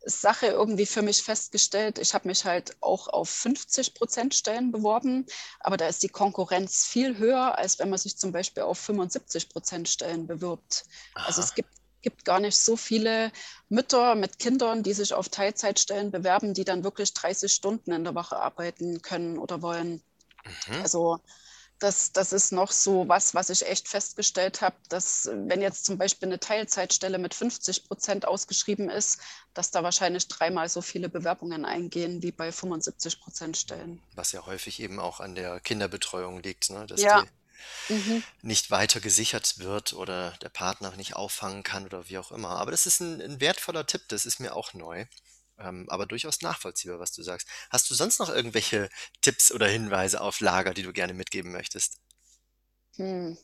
Sache 0.06 0.46
irgendwie 0.46 0.86
für 0.86 1.02
mich 1.02 1.22
festgestellt. 1.22 1.98
Ich 1.98 2.14
habe 2.14 2.28
mich 2.28 2.44
halt 2.44 2.76
auch 2.80 3.08
auf 3.08 3.28
50 3.28 3.94
Prozent 3.94 4.34
Stellen 4.34 4.70
beworben, 4.70 5.26
aber 5.60 5.76
da 5.76 5.88
ist 5.88 6.02
die 6.02 6.08
Konkurrenz 6.08 6.86
viel 6.86 7.18
höher, 7.18 7.58
als 7.58 7.78
wenn 7.78 7.90
man 7.90 7.98
sich 7.98 8.16
zum 8.16 8.32
Beispiel 8.32 8.62
auf 8.62 8.78
75 8.78 9.48
Prozent 9.48 9.88
Stellen 9.88 10.26
bewirbt. 10.26 10.84
Aha. 11.14 11.26
Also 11.26 11.42
es 11.42 11.54
gibt, 11.54 11.70
gibt 12.02 12.24
gar 12.24 12.38
nicht 12.38 12.56
so 12.56 12.76
viele 12.76 13.32
Mütter 13.68 14.14
mit 14.14 14.38
Kindern, 14.38 14.84
die 14.84 14.92
sich 14.92 15.12
auf 15.12 15.28
Teilzeitstellen 15.28 16.12
bewerben, 16.12 16.54
die 16.54 16.64
dann 16.64 16.84
wirklich 16.84 17.12
30 17.12 17.52
Stunden 17.52 17.92
in 17.92 18.04
der 18.04 18.14
Woche 18.14 18.36
arbeiten 18.36 19.02
können 19.02 19.38
oder 19.38 19.60
wollen. 19.60 20.02
Mhm. 20.68 20.82
Also 20.82 21.18
das, 21.78 22.12
das 22.12 22.32
ist 22.32 22.52
noch 22.52 22.72
so 22.72 23.08
was, 23.08 23.34
was 23.34 23.50
ich 23.50 23.66
echt 23.66 23.88
festgestellt 23.88 24.62
habe, 24.62 24.76
dass 24.88 25.28
wenn 25.32 25.60
jetzt 25.60 25.84
zum 25.84 25.98
Beispiel 25.98 26.28
eine 26.28 26.40
Teilzeitstelle 26.40 27.18
mit 27.18 27.34
50 27.34 27.86
Prozent 27.86 28.26
ausgeschrieben 28.26 28.88
ist, 28.88 29.20
dass 29.52 29.70
da 29.70 29.82
wahrscheinlich 29.82 30.28
dreimal 30.28 30.68
so 30.68 30.80
viele 30.80 31.08
Bewerbungen 31.08 31.64
eingehen 31.64 32.22
wie 32.22 32.32
bei 32.32 32.50
75 32.50 33.20
Prozent 33.20 33.56
Stellen. 33.56 34.02
Was 34.14 34.32
ja 34.32 34.46
häufig 34.46 34.80
eben 34.80 34.98
auch 34.98 35.20
an 35.20 35.34
der 35.34 35.60
Kinderbetreuung 35.60 36.42
liegt, 36.42 36.70
ne? 36.70 36.86
dass 36.86 37.02
ja. 37.02 37.22
die 37.88 37.94
mhm. 37.94 38.22
nicht 38.42 38.70
weiter 38.70 39.00
gesichert 39.00 39.58
wird 39.58 39.92
oder 39.92 40.32
der 40.42 40.48
Partner 40.48 40.92
nicht 40.96 41.14
auffangen 41.14 41.62
kann 41.62 41.84
oder 41.84 42.08
wie 42.08 42.18
auch 42.18 42.32
immer. 42.32 42.50
Aber 42.50 42.70
das 42.70 42.86
ist 42.86 43.00
ein, 43.00 43.20
ein 43.20 43.40
wertvoller 43.40 43.86
Tipp, 43.86 44.02
das 44.08 44.24
ist 44.24 44.40
mir 44.40 44.56
auch 44.56 44.72
neu. 44.72 45.04
Ähm, 45.58 45.86
aber 45.88 46.06
durchaus 46.06 46.42
nachvollziehbar, 46.42 46.98
was 46.98 47.12
du 47.12 47.22
sagst. 47.22 47.48
Hast 47.70 47.90
du 47.90 47.94
sonst 47.94 48.18
noch 48.18 48.28
irgendwelche 48.28 48.88
Tipps 49.22 49.52
oder 49.52 49.66
Hinweise 49.66 50.20
auf 50.20 50.40
Lager, 50.40 50.74
die 50.74 50.82
du 50.82 50.92
gerne 50.92 51.14
mitgeben 51.14 51.52
möchtest? 51.52 52.00
Hm. 52.96 53.38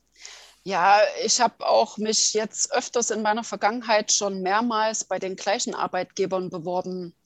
Ja, 0.64 1.00
ich 1.24 1.40
habe 1.40 1.66
auch 1.66 1.98
mich 1.98 2.34
jetzt 2.34 2.72
öfters 2.72 3.10
in 3.10 3.22
meiner 3.22 3.42
Vergangenheit 3.42 4.12
schon 4.12 4.42
mehrmals 4.42 5.04
bei 5.04 5.18
den 5.18 5.34
gleichen 5.34 5.74
Arbeitgebern 5.74 6.50
beworben. 6.50 7.16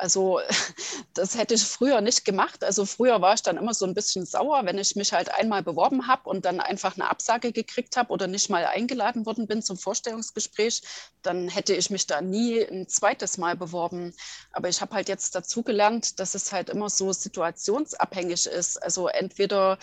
Also 0.00 0.40
das 1.14 1.36
hätte 1.36 1.54
ich 1.54 1.62
früher 1.62 2.00
nicht 2.00 2.24
gemacht. 2.24 2.64
Also 2.64 2.86
früher 2.86 3.20
war 3.20 3.34
ich 3.34 3.42
dann 3.42 3.58
immer 3.58 3.74
so 3.74 3.84
ein 3.84 3.94
bisschen 3.94 4.24
sauer, 4.24 4.64
wenn 4.64 4.78
ich 4.78 4.96
mich 4.96 5.12
halt 5.12 5.32
einmal 5.32 5.62
beworben 5.62 6.06
habe 6.06 6.28
und 6.28 6.44
dann 6.44 6.60
einfach 6.60 6.96
eine 6.96 7.10
Absage 7.10 7.52
gekriegt 7.52 7.96
habe 7.96 8.12
oder 8.12 8.26
nicht 8.26 8.48
mal 8.48 8.64
eingeladen 8.64 9.26
worden 9.26 9.46
bin 9.46 9.62
zum 9.62 9.76
Vorstellungsgespräch, 9.76 10.82
dann 11.22 11.48
hätte 11.48 11.74
ich 11.74 11.90
mich 11.90 12.06
da 12.06 12.22
nie 12.22 12.62
ein 12.62 12.88
zweites 12.88 13.36
Mal 13.36 13.56
beworben. 13.56 14.14
Aber 14.52 14.68
ich 14.68 14.80
habe 14.80 14.94
halt 14.94 15.08
jetzt 15.08 15.34
dazugelernt, 15.34 16.18
dass 16.18 16.34
es 16.34 16.50
halt 16.50 16.70
immer 16.70 16.88
so 16.88 17.12
situationsabhängig 17.12 18.46
ist. 18.46 18.82
Also 18.82 19.08
entweder 19.08 19.78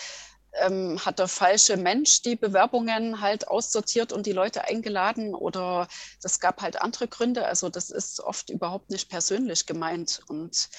ähm, 0.59 1.03
hat 1.05 1.19
der 1.19 1.27
falsche 1.27 1.77
Mensch 1.77 2.21
die 2.21 2.35
Bewerbungen 2.35 3.21
halt 3.21 3.47
aussortiert 3.47 4.11
und 4.11 4.25
die 4.25 4.31
Leute 4.31 4.65
eingeladen 4.65 5.35
oder 5.35 5.87
das 6.21 6.39
gab 6.39 6.61
halt 6.61 6.81
andere 6.81 7.07
Gründe. 7.07 7.45
Also 7.45 7.69
das 7.69 7.89
ist 7.89 8.19
oft 8.19 8.49
überhaupt 8.49 8.89
nicht 8.89 9.09
persönlich 9.09 9.65
gemeint. 9.65 10.21
Und 10.27 10.69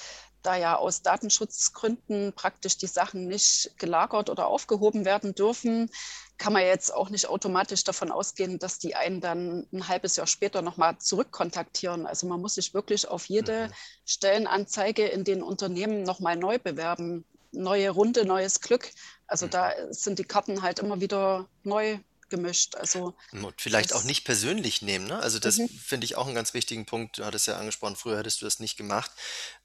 da 0.41 0.55
ja 0.55 0.77
aus 0.77 1.01
Datenschutzgründen 1.01 2.33
praktisch 2.33 2.77
die 2.77 2.87
Sachen 2.87 3.27
nicht 3.27 3.77
gelagert 3.77 4.29
oder 4.29 4.47
aufgehoben 4.47 5.05
werden 5.05 5.35
dürfen, 5.35 5.89
kann 6.37 6.53
man 6.53 6.61
jetzt 6.61 6.93
auch 6.93 7.09
nicht 7.09 7.27
automatisch 7.27 7.83
davon 7.83 8.11
ausgehen, 8.11 8.59
dass 8.59 8.79
die 8.79 8.95
einen 8.95 9.19
dann 9.19 9.67
ein 9.73 9.89
halbes 9.89 10.15
Jahr 10.15 10.27
später 10.27 10.61
nochmal 10.61 10.97
zurückkontaktieren. 10.97 12.07
Also 12.07 12.27
man 12.27 12.39
muss 12.39 12.55
sich 12.55 12.73
wirklich 12.73 13.07
auf 13.09 13.25
jede 13.25 13.67
mhm. 13.67 13.73
Stellenanzeige 14.05 15.05
in 15.05 15.25
den 15.25 15.43
Unternehmen 15.43 16.03
nochmal 16.03 16.37
neu 16.37 16.57
bewerben 16.57 17.25
neue 17.51 17.89
Runde, 17.89 18.25
neues 18.25 18.61
Glück. 18.61 18.91
Also 19.27 19.45
mhm. 19.45 19.51
da 19.51 19.73
sind 19.91 20.19
die 20.19 20.25
Karten 20.25 20.61
halt 20.61 20.79
immer 20.79 21.01
wieder 21.01 21.47
neu 21.63 21.99
gemischt. 22.29 22.75
Also 22.75 23.15
Und 23.31 23.59
vielleicht 23.59 23.93
auch 23.93 24.03
nicht 24.03 24.23
persönlich 24.23 24.81
nehmen, 24.81 25.07
ne? 25.07 25.19
Also 25.19 25.39
das 25.39 25.57
mhm. 25.57 25.67
finde 25.67 26.05
ich 26.05 26.15
auch 26.15 26.25
einen 26.25 26.35
ganz 26.35 26.53
wichtigen 26.53 26.85
Punkt. 26.85 27.17
Du 27.17 27.25
hattest 27.25 27.47
ja 27.47 27.57
angesprochen, 27.57 27.95
früher 27.95 28.17
hättest 28.17 28.41
du 28.41 28.45
das 28.45 28.59
nicht 28.59 28.77
gemacht. 28.77 29.11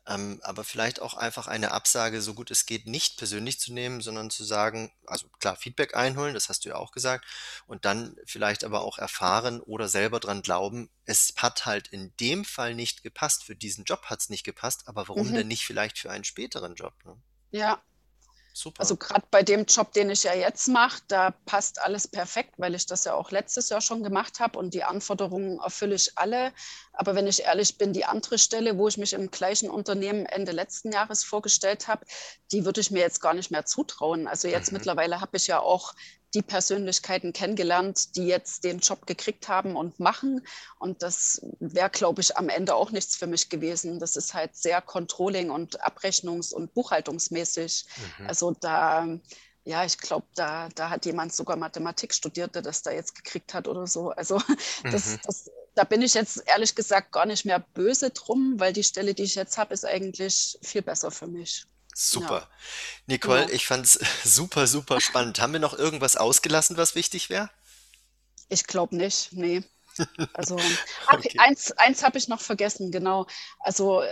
Ähm, 0.06 0.40
aber 0.42 0.64
vielleicht 0.64 1.00
auch 1.00 1.14
einfach 1.14 1.46
eine 1.46 1.70
Absage, 1.70 2.20
so 2.20 2.34
gut 2.34 2.50
es 2.50 2.66
geht, 2.66 2.86
nicht 2.86 3.16
persönlich 3.16 3.58
zu 3.58 3.72
nehmen, 3.72 4.00
sondern 4.00 4.30
zu 4.30 4.44
sagen, 4.44 4.92
also 5.06 5.28
klar, 5.40 5.56
Feedback 5.56 5.96
einholen, 5.96 6.34
das 6.34 6.48
hast 6.48 6.64
du 6.64 6.70
ja 6.70 6.76
auch 6.76 6.92
gesagt, 6.92 7.24
und 7.66 7.86
dann 7.86 8.16
vielleicht 8.26 8.64
aber 8.64 8.82
auch 8.82 8.98
erfahren 8.98 9.60
oder 9.60 9.88
selber 9.88 10.20
dran 10.20 10.42
glauben, 10.42 10.90
es 11.06 11.32
hat 11.36 11.64
halt 11.64 11.88
in 11.88 12.12
dem 12.20 12.44
Fall 12.44 12.74
nicht 12.74 13.02
gepasst, 13.02 13.44
für 13.44 13.56
diesen 13.56 13.84
Job 13.84 14.04
hat 14.04 14.20
es 14.20 14.28
nicht 14.28 14.44
gepasst, 14.44 14.82
aber 14.86 15.08
warum 15.08 15.28
Mhm. 15.28 15.34
denn 15.34 15.48
nicht 15.48 15.64
vielleicht 15.64 15.98
für 15.98 16.10
einen 16.10 16.24
späteren 16.24 16.74
Job, 16.74 16.92
ne? 17.04 17.16
Ja, 17.54 17.80
Super. 18.56 18.82
Also 18.82 18.96
gerade 18.96 19.26
bei 19.32 19.42
dem 19.42 19.64
Job, 19.64 19.92
den 19.94 20.10
ich 20.10 20.22
ja 20.22 20.32
jetzt 20.32 20.68
mache, 20.68 21.02
da 21.08 21.32
passt 21.44 21.82
alles 21.82 22.06
perfekt, 22.06 22.54
weil 22.56 22.76
ich 22.76 22.86
das 22.86 23.04
ja 23.04 23.14
auch 23.14 23.32
letztes 23.32 23.68
Jahr 23.68 23.80
schon 23.80 24.04
gemacht 24.04 24.38
habe 24.38 24.60
und 24.60 24.74
die 24.74 24.84
Anforderungen 24.84 25.58
erfülle 25.58 25.96
ich 25.96 26.12
alle. 26.14 26.52
Aber 26.92 27.16
wenn 27.16 27.26
ich 27.26 27.42
ehrlich 27.42 27.78
bin, 27.78 27.92
die 27.92 28.04
andere 28.04 28.38
Stelle, 28.38 28.78
wo 28.78 28.86
ich 28.86 28.96
mich 28.96 29.12
im 29.12 29.32
gleichen 29.32 29.68
Unternehmen 29.68 30.24
Ende 30.24 30.52
letzten 30.52 30.92
Jahres 30.92 31.24
vorgestellt 31.24 31.88
habe, 31.88 32.06
die 32.52 32.64
würde 32.64 32.80
ich 32.80 32.92
mir 32.92 33.00
jetzt 33.00 33.20
gar 33.20 33.34
nicht 33.34 33.50
mehr 33.50 33.66
zutrauen. 33.66 34.28
Also 34.28 34.46
jetzt 34.46 34.70
mhm. 34.70 34.78
mittlerweile 34.78 35.20
habe 35.20 35.36
ich 35.36 35.48
ja 35.48 35.58
auch 35.58 35.92
die 36.34 36.42
Persönlichkeiten 36.42 37.32
kennengelernt, 37.32 38.16
die 38.16 38.26
jetzt 38.26 38.64
den 38.64 38.80
Job 38.80 39.06
gekriegt 39.06 39.48
haben 39.48 39.76
und 39.76 40.00
machen. 40.00 40.46
Und 40.78 41.02
das 41.02 41.40
wäre, 41.60 41.90
glaube 41.90 42.20
ich, 42.20 42.36
am 42.36 42.48
Ende 42.48 42.74
auch 42.74 42.90
nichts 42.90 43.16
für 43.16 43.26
mich 43.26 43.48
gewesen. 43.48 44.00
Das 44.00 44.16
ist 44.16 44.34
halt 44.34 44.56
sehr 44.56 44.82
Controlling 44.82 45.50
und 45.50 45.82
Abrechnungs- 45.84 46.52
und 46.52 46.74
Buchhaltungsmäßig. 46.74 47.86
Mhm. 48.18 48.26
Also 48.26 48.50
da, 48.60 49.06
ja, 49.64 49.84
ich 49.84 49.98
glaube, 49.98 50.26
da, 50.34 50.68
da 50.74 50.90
hat 50.90 51.06
jemand 51.06 51.32
sogar 51.32 51.56
Mathematik 51.56 52.12
studiert, 52.12 52.54
der 52.54 52.62
das 52.62 52.82
da 52.82 52.90
jetzt 52.90 53.14
gekriegt 53.14 53.54
hat 53.54 53.68
oder 53.68 53.86
so. 53.86 54.10
Also 54.10 54.40
das, 54.90 55.12
mhm. 55.12 55.20
das, 55.24 55.50
da 55.74 55.84
bin 55.84 56.02
ich 56.02 56.14
jetzt 56.14 56.42
ehrlich 56.46 56.74
gesagt 56.74 57.12
gar 57.12 57.26
nicht 57.26 57.44
mehr 57.44 57.60
böse 57.60 58.10
drum, 58.10 58.54
weil 58.58 58.72
die 58.72 58.84
Stelle, 58.84 59.14
die 59.14 59.22
ich 59.22 59.36
jetzt 59.36 59.56
habe, 59.56 59.72
ist 59.72 59.84
eigentlich 59.84 60.58
viel 60.62 60.82
besser 60.82 61.10
für 61.10 61.28
mich. 61.28 61.66
Super. 61.94 62.40
Ja. 62.40 62.48
Nicole, 63.06 63.42
Ja. 63.42 63.50
ich 63.50 63.66
fand's 63.66 63.98
super, 64.24 64.66
super 64.66 65.00
spannend. 65.00 65.40
Haben 65.40 65.52
wir 65.52 65.60
noch 65.60 65.78
irgendwas 65.78 66.16
ausgelassen, 66.16 66.76
was 66.76 66.94
wichtig 66.94 67.30
wäre? 67.30 67.50
Ich 68.48 68.64
glaube 68.66 68.96
nicht, 68.96 69.32
nee. 69.32 69.62
Also, 70.32 70.56
Okay. 71.08 71.32
eins, 71.38 71.70
eins 71.72 72.02
habe 72.02 72.18
ich 72.18 72.28
noch 72.28 72.40
vergessen, 72.40 72.90
genau. 72.90 73.26
Also 73.60 74.02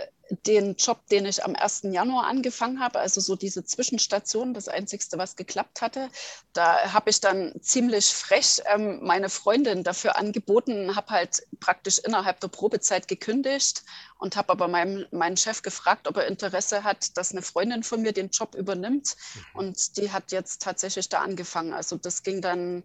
den 0.47 0.75
Job, 0.75 1.05
den 1.07 1.25
ich 1.25 1.43
am 1.43 1.53
1. 1.55 1.81
Januar 1.91 2.25
angefangen 2.27 2.79
habe, 2.79 2.99
also 2.99 3.19
so 3.19 3.35
diese 3.35 3.65
Zwischenstation, 3.65 4.53
das 4.53 4.69
Einzigste, 4.69 5.17
was 5.17 5.35
geklappt 5.35 5.81
hatte, 5.81 6.09
da 6.53 6.93
habe 6.93 7.09
ich 7.09 7.19
dann 7.19 7.53
ziemlich 7.61 8.05
frech 8.05 8.61
ähm, 8.73 8.99
meine 9.03 9.29
Freundin 9.29 9.83
dafür 9.83 10.15
angeboten, 10.15 10.95
habe 10.95 11.09
halt 11.09 11.45
praktisch 11.59 11.99
innerhalb 11.99 12.39
der 12.39 12.47
Probezeit 12.47 13.09
gekündigt 13.09 13.83
und 14.23 14.37
habe 14.37 14.53
aber 14.53 14.69
meinem, 14.69 15.05
meinen 15.11 15.35
Chef 15.35 15.63
gefragt, 15.63 16.07
ob 16.07 16.15
er 16.15 16.27
Interesse 16.27 16.85
hat, 16.85 17.17
dass 17.17 17.31
eine 17.31 17.41
Freundin 17.41 17.83
von 17.83 18.01
mir 18.01 18.13
den 18.13 18.29
Job 18.29 18.55
übernimmt. 18.55 19.17
Und 19.53 19.97
die 19.97 20.13
hat 20.13 20.31
jetzt 20.31 20.61
tatsächlich 20.61 21.09
da 21.09 21.19
angefangen. 21.19 21.73
Also 21.73 21.97
das 21.97 22.23
ging 22.23 22.39
dann 22.41 22.83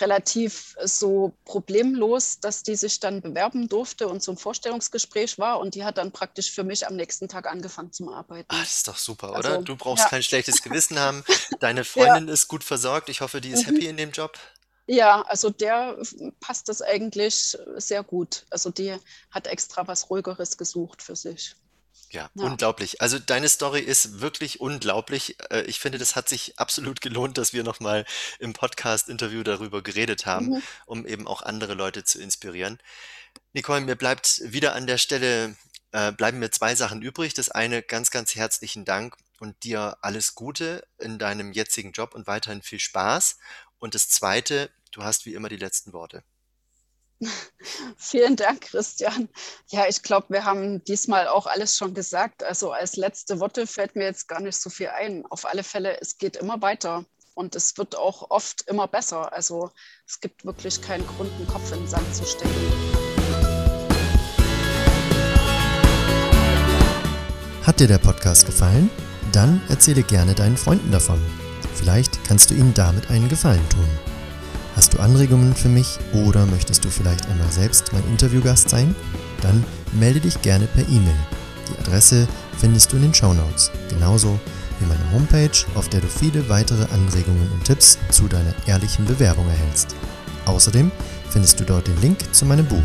relativ 0.00 0.76
so 0.82 1.34
problemlos, 1.44 2.40
dass 2.40 2.62
die 2.62 2.74
sich 2.74 3.00
dann 3.00 3.20
bewerben 3.20 3.68
durfte 3.68 4.08
und 4.08 4.22
zum 4.22 4.38
Vorstellungsgespräch 4.38 5.38
war. 5.38 5.60
Und 5.60 5.74
die 5.74 5.84
hat 5.84 5.98
dann 5.98 6.10
praktisch 6.10 6.50
für 6.50 6.64
mich 6.64 6.86
am 6.86 6.96
nächsten 6.96 7.28
Tag 7.28 7.46
angefangen 7.46 7.92
zum 7.92 8.08
Ah, 8.08 8.20
Arbeiten. 8.20 8.46
das 8.48 8.76
ist 8.76 8.88
doch 8.88 8.96
super, 8.96 9.32
oder? 9.38 9.50
Also, 9.50 9.62
Du 9.62 9.76
brauchst 9.76 10.04
ja, 10.04 10.08
kein 10.08 10.22
schlechtes 10.22 10.62
Gewissen 10.62 10.98
haben. 10.98 11.22
Deine 11.60 11.80
ja, 11.80 11.84
Freundin 11.84 12.28
ist 12.28 12.48
gut 12.48 12.64
versorgt. 12.64 13.10
Ich 13.10 13.20
hoffe, 13.20 13.42
die 13.42 13.50
ist 13.50 13.66
mhm. 13.66 13.74
happy 13.74 13.88
in 13.88 13.98
dem 13.98 14.10
Job. 14.10 14.38
Ja, 14.90 15.20
also 15.22 15.50
der 15.50 15.98
passt 16.40 16.68
das 16.70 16.80
eigentlich 16.80 17.58
sehr 17.76 18.02
gut. 18.02 18.46
Also 18.50 18.70
die 18.70 18.96
hat 19.30 19.46
extra 19.46 19.86
was 19.86 20.08
Ruhigeres 20.08 20.56
gesucht 20.56 21.02
für 21.02 21.14
sich. 21.14 21.54
Ja, 22.10 22.30
Ja. 22.34 22.44
unglaublich. 22.46 23.02
Also 23.02 23.18
deine 23.18 23.50
Story 23.50 23.80
ist 23.80 24.20
wirklich 24.22 24.60
unglaublich. 24.60 25.36
Äh, 25.50 25.64
Ich 25.66 25.78
finde, 25.78 25.98
das 25.98 26.16
hat 26.16 26.26
sich 26.30 26.58
absolut 26.58 27.02
gelohnt, 27.02 27.36
dass 27.36 27.52
wir 27.52 27.64
nochmal 27.64 28.06
im 28.38 28.54
Podcast-Interview 28.54 29.42
darüber 29.42 29.82
geredet 29.82 30.24
haben, 30.24 30.46
Mhm. 30.46 30.62
um 30.86 31.06
eben 31.06 31.28
auch 31.28 31.42
andere 31.42 31.74
Leute 31.74 32.04
zu 32.04 32.18
inspirieren. 32.18 32.78
Nicole, 33.52 33.82
mir 33.82 33.96
bleibt 33.96 34.40
wieder 34.42 34.74
an 34.74 34.86
der 34.86 34.96
Stelle, 34.96 35.54
äh, 35.92 36.12
bleiben 36.12 36.38
mir 36.38 36.50
zwei 36.50 36.74
Sachen 36.74 37.02
übrig. 37.02 37.34
Das 37.34 37.50
eine, 37.50 37.82
ganz, 37.82 38.10
ganz 38.10 38.34
herzlichen 38.34 38.86
Dank 38.86 39.16
und 39.38 39.62
dir 39.64 39.98
alles 40.00 40.34
Gute 40.34 40.86
in 40.98 41.18
deinem 41.18 41.52
jetzigen 41.52 41.92
Job 41.92 42.14
und 42.14 42.26
weiterhin 42.26 42.62
viel 42.62 42.80
Spaß. 42.80 43.36
Und 43.78 43.94
das 43.94 44.08
zweite, 44.08 44.70
du 44.92 45.02
hast 45.02 45.26
wie 45.26 45.34
immer 45.34 45.48
die 45.48 45.56
letzten 45.56 45.92
Worte. 45.92 46.22
Vielen 47.96 48.36
Dank, 48.36 48.62
Christian. 48.62 49.28
Ja, 49.68 49.88
ich 49.88 50.02
glaube, 50.02 50.26
wir 50.30 50.44
haben 50.44 50.84
diesmal 50.84 51.28
auch 51.28 51.46
alles 51.46 51.76
schon 51.76 51.94
gesagt. 51.94 52.42
Also 52.44 52.72
als 52.72 52.96
letzte 52.96 53.40
Worte 53.40 53.66
fällt 53.66 53.96
mir 53.96 54.04
jetzt 54.04 54.28
gar 54.28 54.40
nicht 54.40 54.56
so 54.56 54.70
viel 54.70 54.88
ein. 54.88 55.26
Auf 55.26 55.44
alle 55.44 55.64
Fälle, 55.64 56.00
es 56.00 56.18
geht 56.18 56.36
immer 56.36 56.62
weiter 56.62 57.04
und 57.34 57.56
es 57.56 57.76
wird 57.76 57.96
auch 57.96 58.30
oft 58.30 58.62
immer 58.68 58.86
besser. 58.86 59.32
Also 59.32 59.70
es 60.06 60.20
gibt 60.20 60.44
wirklich 60.44 60.80
keinen 60.80 61.06
Grund, 61.06 61.30
den 61.38 61.46
Kopf 61.46 61.72
in 61.72 61.80
den 61.80 61.88
Sand 61.88 62.14
zu 62.14 62.24
stecken. 62.24 62.54
Hat 67.62 67.80
dir 67.80 67.88
der 67.88 67.98
Podcast 67.98 68.46
gefallen? 68.46 68.90
Dann 69.32 69.60
erzähle 69.68 70.02
gerne 70.02 70.34
deinen 70.34 70.56
Freunden 70.56 70.90
davon. 70.90 71.20
Vielleicht 71.74 72.07
kannst 72.28 72.50
du 72.50 72.54
ihnen 72.54 72.74
damit 72.74 73.10
einen 73.10 73.28
Gefallen 73.28 73.66
tun. 73.70 73.88
Hast 74.76 74.94
du 74.94 75.00
Anregungen 75.00 75.54
für 75.54 75.68
mich 75.68 75.98
oder 76.12 76.46
möchtest 76.46 76.84
du 76.84 76.90
vielleicht 76.90 77.26
einmal 77.26 77.50
selbst 77.50 77.92
mein 77.92 78.04
Interviewgast 78.04 78.68
sein? 78.68 78.94
Dann 79.40 79.64
melde 79.92 80.20
dich 80.20 80.40
gerne 80.42 80.66
per 80.66 80.86
E-Mail. 80.88 81.16
Die 81.68 81.78
Adresse 81.80 82.28
findest 82.58 82.92
du 82.92 82.96
in 82.96 83.02
den 83.02 83.14
Shownotes, 83.14 83.72
genauso 83.88 84.38
wie 84.78 84.86
meine 84.86 85.12
Homepage, 85.12 85.66
auf 85.74 85.88
der 85.88 86.00
du 86.00 86.06
viele 86.06 86.48
weitere 86.48 86.84
Anregungen 86.92 87.50
und 87.52 87.64
Tipps 87.64 87.98
zu 88.10 88.28
deiner 88.28 88.54
ehrlichen 88.66 89.04
Bewerbung 89.04 89.48
erhältst. 89.48 89.96
Außerdem 90.44 90.92
findest 91.30 91.58
du 91.58 91.64
dort 91.64 91.88
den 91.88 92.00
Link 92.00 92.18
zu 92.32 92.46
meinem 92.46 92.66
Buch 92.66 92.84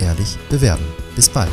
Ehrlich 0.00 0.38
bewerben. 0.48 0.84
Bis 1.16 1.28
bald. 1.28 1.50